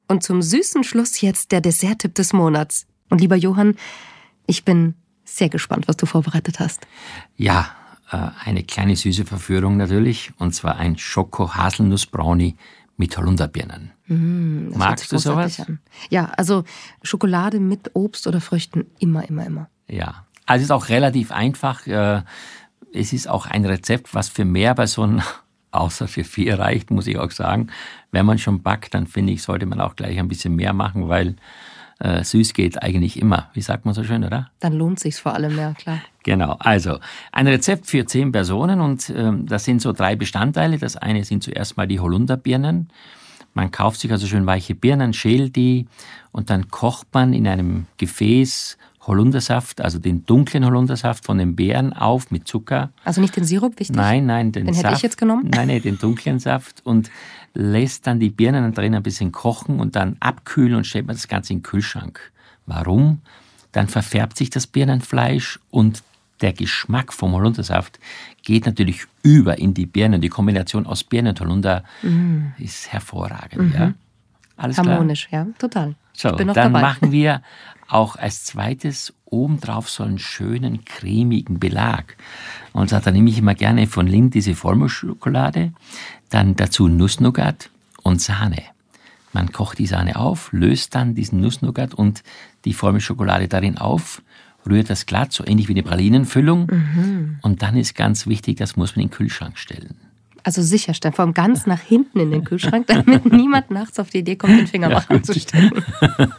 [0.08, 2.86] Und zum süßen Schluss jetzt der Desserttipp des Monats.
[3.10, 3.76] Und lieber Johann,
[4.45, 4.95] ich bin
[5.38, 6.86] sehr gespannt, was du vorbereitet hast.
[7.36, 7.70] Ja,
[8.12, 12.56] äh, eine kleine süße Verführung natürlich, und zwar ein Schoko-Haselnuss-Brownie
[12.98, 13.92] mit Holunderbirnen.
[14.08, 15.60] Mm, Magst du sowas?
[15.60, 15.80] An.
[16.10, 16.64] Ja, also
[17.04, 19.70] Schokolade mit Obst oder Früchten immer, immer, immer.
[19.88, 21.86] Ja, also es ist auch relativ einfach.
[21.88, 22.22] äh,
[22.94, 25.22] Es ist auch ein Rezept, was für mehr Personen
[25.72, 27.68] außer für vier reicht, muss ich auch sagen.
[28.12, 31.08] Wenn man schon backt, dann finde ich, sollte man auch gleich ein bisschen mehr machen,
[31.10, 31.36] weil
[32.00, 33.50] äh, süß geht eigentlich immer.
[33.54, 34.50] Wie sagt man so schön, oder?
[34.60, 36.00] Dann lohnt sich's vor allem, ja, klar.
[36.24, 37.00] Genau, also
[37.32, 40.78] ein Rezept für zehn Personen und ähm, das sind so drei Bestandteile.
[40.78, 42.89] Das eine sind zuerst mal die Holunderbirnen.
[43.54, 45.88] Man kauft sich also schön weiche Birnen, schält die
[46.32, 48.78] und dann kocht man in einem Gefäß
[49.08, 52.91] Holundersaft, also den dunklen Holundersaft von den Beeren auf mit Zucker.
[53.06, 53.95] Also nicht den Sirup, wichtig?
[53.95, 54.98] Nein, nein, den, Den hätte Saft.
[54.98, 55.50] ich jetzt genommen?
[55.50, 57.10] Nein, nein, den dunklen Saft und
[57.58, 61.28] lässt dann die Birnen drin ein bisschen kochen und dann abkühlen und stellt man das
[61.28, 62.20] Ganze in den Kühlschrank.
[62.68, 63.20] Warum?
[63.72, 66.03] Dann verfärbt sich das Birnenfleisch und
[66.41, 67.99] der Geschmack vom Holundersaft
[68.43, 70.22] geht natürlich über in die Birnen.
[70.22, 71.84] Die Kombination aus Birnen und Holunder
[72.60, 73.74] ist hervorragend.
[73.74, 73.93] Ja?
[74.55, 74.86] Alles klar?
[74.86, 74.91] Mhm.
[74.91, 75.95] Harmonisch, ja, total.
[76.14, 76.82] So, ich bin noch dann dabei.
[76.82, 77.41] machen wir
[77.88, 82.18] auch als zweites obendrauf so einen schönen cremigen Belag.
[82.74, 85.74] Und da nehme ich immer gerne von Lind diese Vollmilchschokolade,
[86.30, 87.70] dann dazu Nussnougat
[88.04, 88.64] und Sahne.
[89.34, 92.24] Man kocht die Sahne auf, löst dann diesen Nussnougat und
[92.66, 94.22] die Vollmilchschokolade darin auf,
[94.66, 96.68] rührt das glatt, so ähnlich wie eine Pralinenfüllung.
[96.68, 97.40] Mhm.
[97.42, 99.96] Und dann ist ganz wichtig, das muss man in den Kühlschrank stellen.
[100.44, 104.20] Also sicherstellen, vor allem ganz nach hinten in den Kühlschrank, damit niemand nachts auf die
[104.20, 105.84] Idee kommt, den Finger Ja, anzustecken.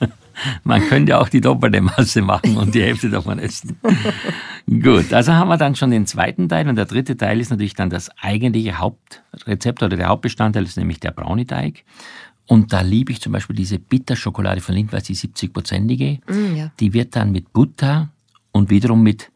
[0.64, 3.76] Man könnte auch die doppelte Masse machen und die Hälfte davon essen.
[4.68, 7.74] Gut, also haben wir dann schon den zweiten Teil und der dritte Teil ist natürlich
[7.74, 11.84] dann das eigentliche Hauptrezept oder der Hauptbestandteil ist nämlich der Brownie-Teig.
[12.46, 16.20] Und da liebe ich zum Beispiel diese Bitterschokolade von Lindt, weil die 70-prozentige.
[16.30, 16.72] Mm, ja.
[16.80, 18.10] Die wird dann mit Butter
[18.52, 19.30] und wiederum mit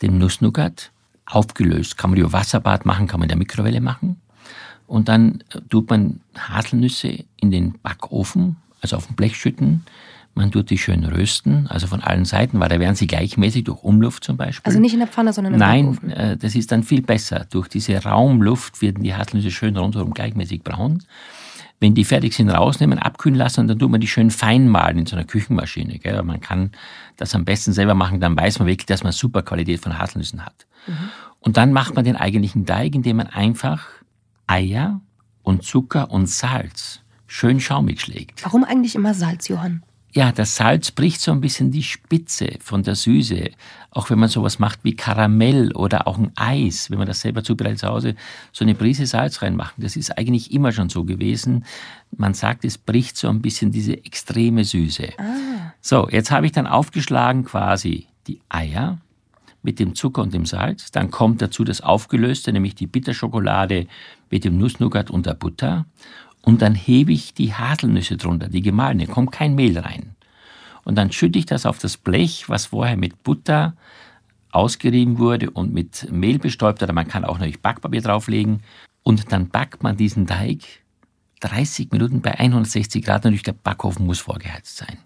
[0.00, 0.92] dem Nussnougat
[1.26, 1.98] aufgelöst.
[1.98, 4.20] Kann man über Wasserbad machen, kann man in der Mikrowelle machen.
[4.86, 9.84] Und dann äh, tut man Haselnüsse in den Backofen, also auf dem Blech schütten.
[10.36, 13.84] Man tut die schön rösten, also von allen Seiten, weil da werden sie gleichmäßig durch
[13.84, 14.68] Umluft zum Beispiel.
[14.68, 16.10] Also nicht in der Pfanne, sondern im Nein, Backofen.
[16.10, 17.46] äh, das ist dann viel besser.
[17.50, 21.04] Durch diese Raumluft werden die Haselnüsse schön rundherum gleichmäßig braun.
[21.78, 24.98] Wenn die fertig sind, rausnehmen, abkühlen lassen und dann tut man die schön fein mahlen
[24.98, 25.98] in so einer Küchenmaschine.
[25.98, 26.22] Gell?
[26.22, 26.72] Man kann
[27.16, 30.44] das am besten selber machen, dann weiß man wirklich, dass man super Qualität von Haselnüssen
[30.44, 30.66] hat.
[31.40, 33.86] Und dann macht man den eigentlichen Teig, indem man einfach
[34.46, 35.00] Eier
[35.42, 38.44] und Zucker und Salz schön schaumig schlägt.
[38.44, 39.82] Warum eigentlich immer Salz, Johann?
[40.16, 43.50] Ja, das Salz bricht so ein bisschen die Spitze von der Süße.
[43.90, 47.42] Auch wenn man sowas macht wie Karamell oder auch ein Eis, wenn man das selber
[47.42, 48.14] zubereitet zu Hause,
[48.52, 49.82] so eine Prise Salz reinmachen.
[49.82, 51.64] Das ist eigentlich immer schon so gewesen.
[52.16, 55.14] Man sagt, es bricht so ein bisschen diese extreme Süße.
[55.80, 58.98] So, jetzt habe ich dann aufgeschlagen quasi die Eier
[59.64, 60.92] mit dem Zucker und dem Salz.
[60.92, 63.88] Dann kommt dazu das Aufgelöste, nämlich die Bitterschokolade
[64.30, 65.86] mit dem Nussnougat und der Butter.
[66.44, 70.14] Und dann hebe ich die Haselnüsse drunter, die gemahlene, kommt kein Mehl rein.
[70.84, 73.74] Und dann schütte ich das auf das Blech, was vorher mit Butter
[74.50, 78.62] ausgerieben wurde und mit Mehl bestäubt oder man kann auch natürlich Backpapier drauflegen.
[79.02, 80.60] Und dann backt man diesen Teig
[81.40, 83.24] 30 Minuten bei 160 Grad.
[83.24, 84.98] Natürlich, der Backofen muss vorgeheizt sein.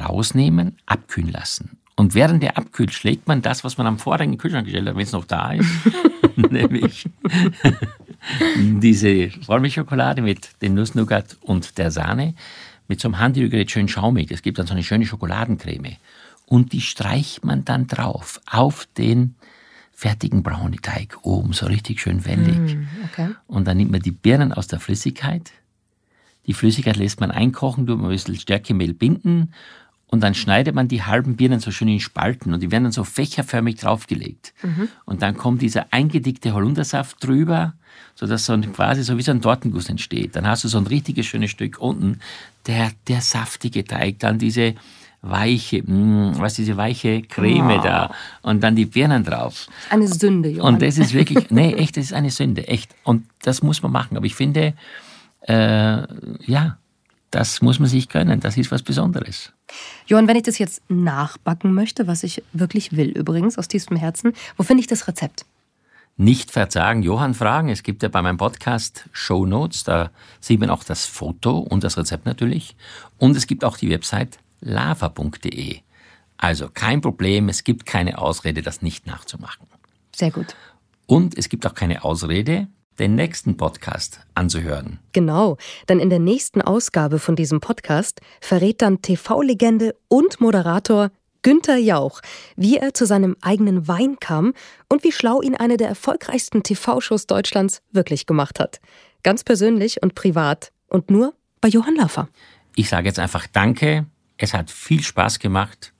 [0.00, 1.78] Rausnehmen, abkühlen lassen.
[1.96, 5.02] Und während der abkühlt, schlägt man das, was man am vorigen Kühlschrank gestellt hat, wenn
[5.02, 5.70] es noch da ist,
[6.36, 7.08] nämlich
[8.56, 12.34] diese Vollmilchschokolade mit dem Nussnougat und der Sahne,
[12.88, 14.28] mit so einem Handrührgerät schön schaumig.
[14.28, 15.96] Das gibt dann so eine schöne Schokoladencreme.
[16.46, 19.36] Und die streicht man dann drauf auf den
[19.92, 22.76] fertigen Brownie-Teig oben, so richtig schön wendig.
[23.12, 23.28] Okay.
[23.46, 25.52] Und dann nimmt man die Birnen aus der Flüssigkeit.
[26.46, 29.52] Die Flüssigkeit lässt man einkochen, tut man ein bisschen Stärkemehl binden
[30.10, 32.92] und dann schneidet man die halben Birnen so schön in Spalten und die werden dann
[32.92, 34.52] so fächerförmig draufgelegt.
[35.04, 37.74] Und dann kommt dieser eingedickte Holundersaft drüber,
[38.16, 40.34] sodass so ein, quasi so wie so ein Tortenguss entsteht.
[40.34, 42.18] Dann hast du so ein richtiges schönes Stück unten,
[42.66, 44.74] der, der saftige Teig, dann diese
[45.22, 49.68] weiche, mh, was diese weiche Creme da und dann die Birnen drauf.
[49.90, 50.74] Eine Sünde, Johann.
[50.74, 52.94] Und das ist wirklich, nee, echt, das ist eine Sünde, echt.
[53.04, 54.16] Und das muss man machen.
[54.16, 54.74] Aber ich finde,
[55.42, 56.02] äh,
[56.46, 56.78] ja,
[57.30, 58.40] das muss man sich gönnen.
[58.40, 59.52] Das ist was Besonderes.
[60.06, 64.32] Johann, wenn ich das jetzt nachbacken möchte, was ich wirklich will übrigens, aus tiefstem Herzen,
[64.56, 65.44] wo finde ich das Rezept?
[66.16, 67.70] Nicht verzagen, Johann fragen.
[67.70, 70.10] Es gibt ja bei meinem Podcast Show Notes, da
[70.40, 72.76] sieht man auch das Foto und das Rezept natürlich.
[73.16, 75.78] Und es gibt auch die Website lava.de.
[76.36, 79.66] Also kein Problem, es gibt keine Ausrede, das nicht nachzumachen.
[80.14, 80.54] Sehr gut.
[81.06, 82.68] Und es gibt auch keine Ausrede,
[83.00, 84.98] den nächsten Podcast anzuhören.
[85.12, 85.56] Genau,
[85.88, 91.10] denn in der nächsten Ausgabe von diesem Podcast verrät dann TV-Legende und Moderator
[91.42, 92.20] Günther Jauch,
[92.56, 94.52] wie er zu seinem eigenen Wein kam
[94.88, 98.80] und wie schlau ihn eine der erfolgreichsten TV-Shows Deutschlands wirklich gemacht hat.
[99.22, 102.28] Ganz persönlich und privat und nur bei Johann Laffer.
[102.76, 105.92] Ich sage jetzt einfach Danke, es hat viel Spaß gemacht.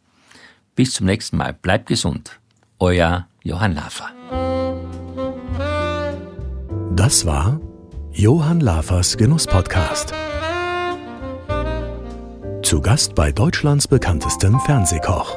[0.74, 1.54] Bis zum nächsten Mal.
[1.54, 2.38] Bleibt gesund.
[2.78, 4.59] Euer Johann Laffer.
[6.92, 7.60] Das war
[8.10, 10.12] Johann Lafers Genuss-Podcast.
[12.62, 15.36] Zu Gast bei Deutschlands bekanntestem Fernsehkoch.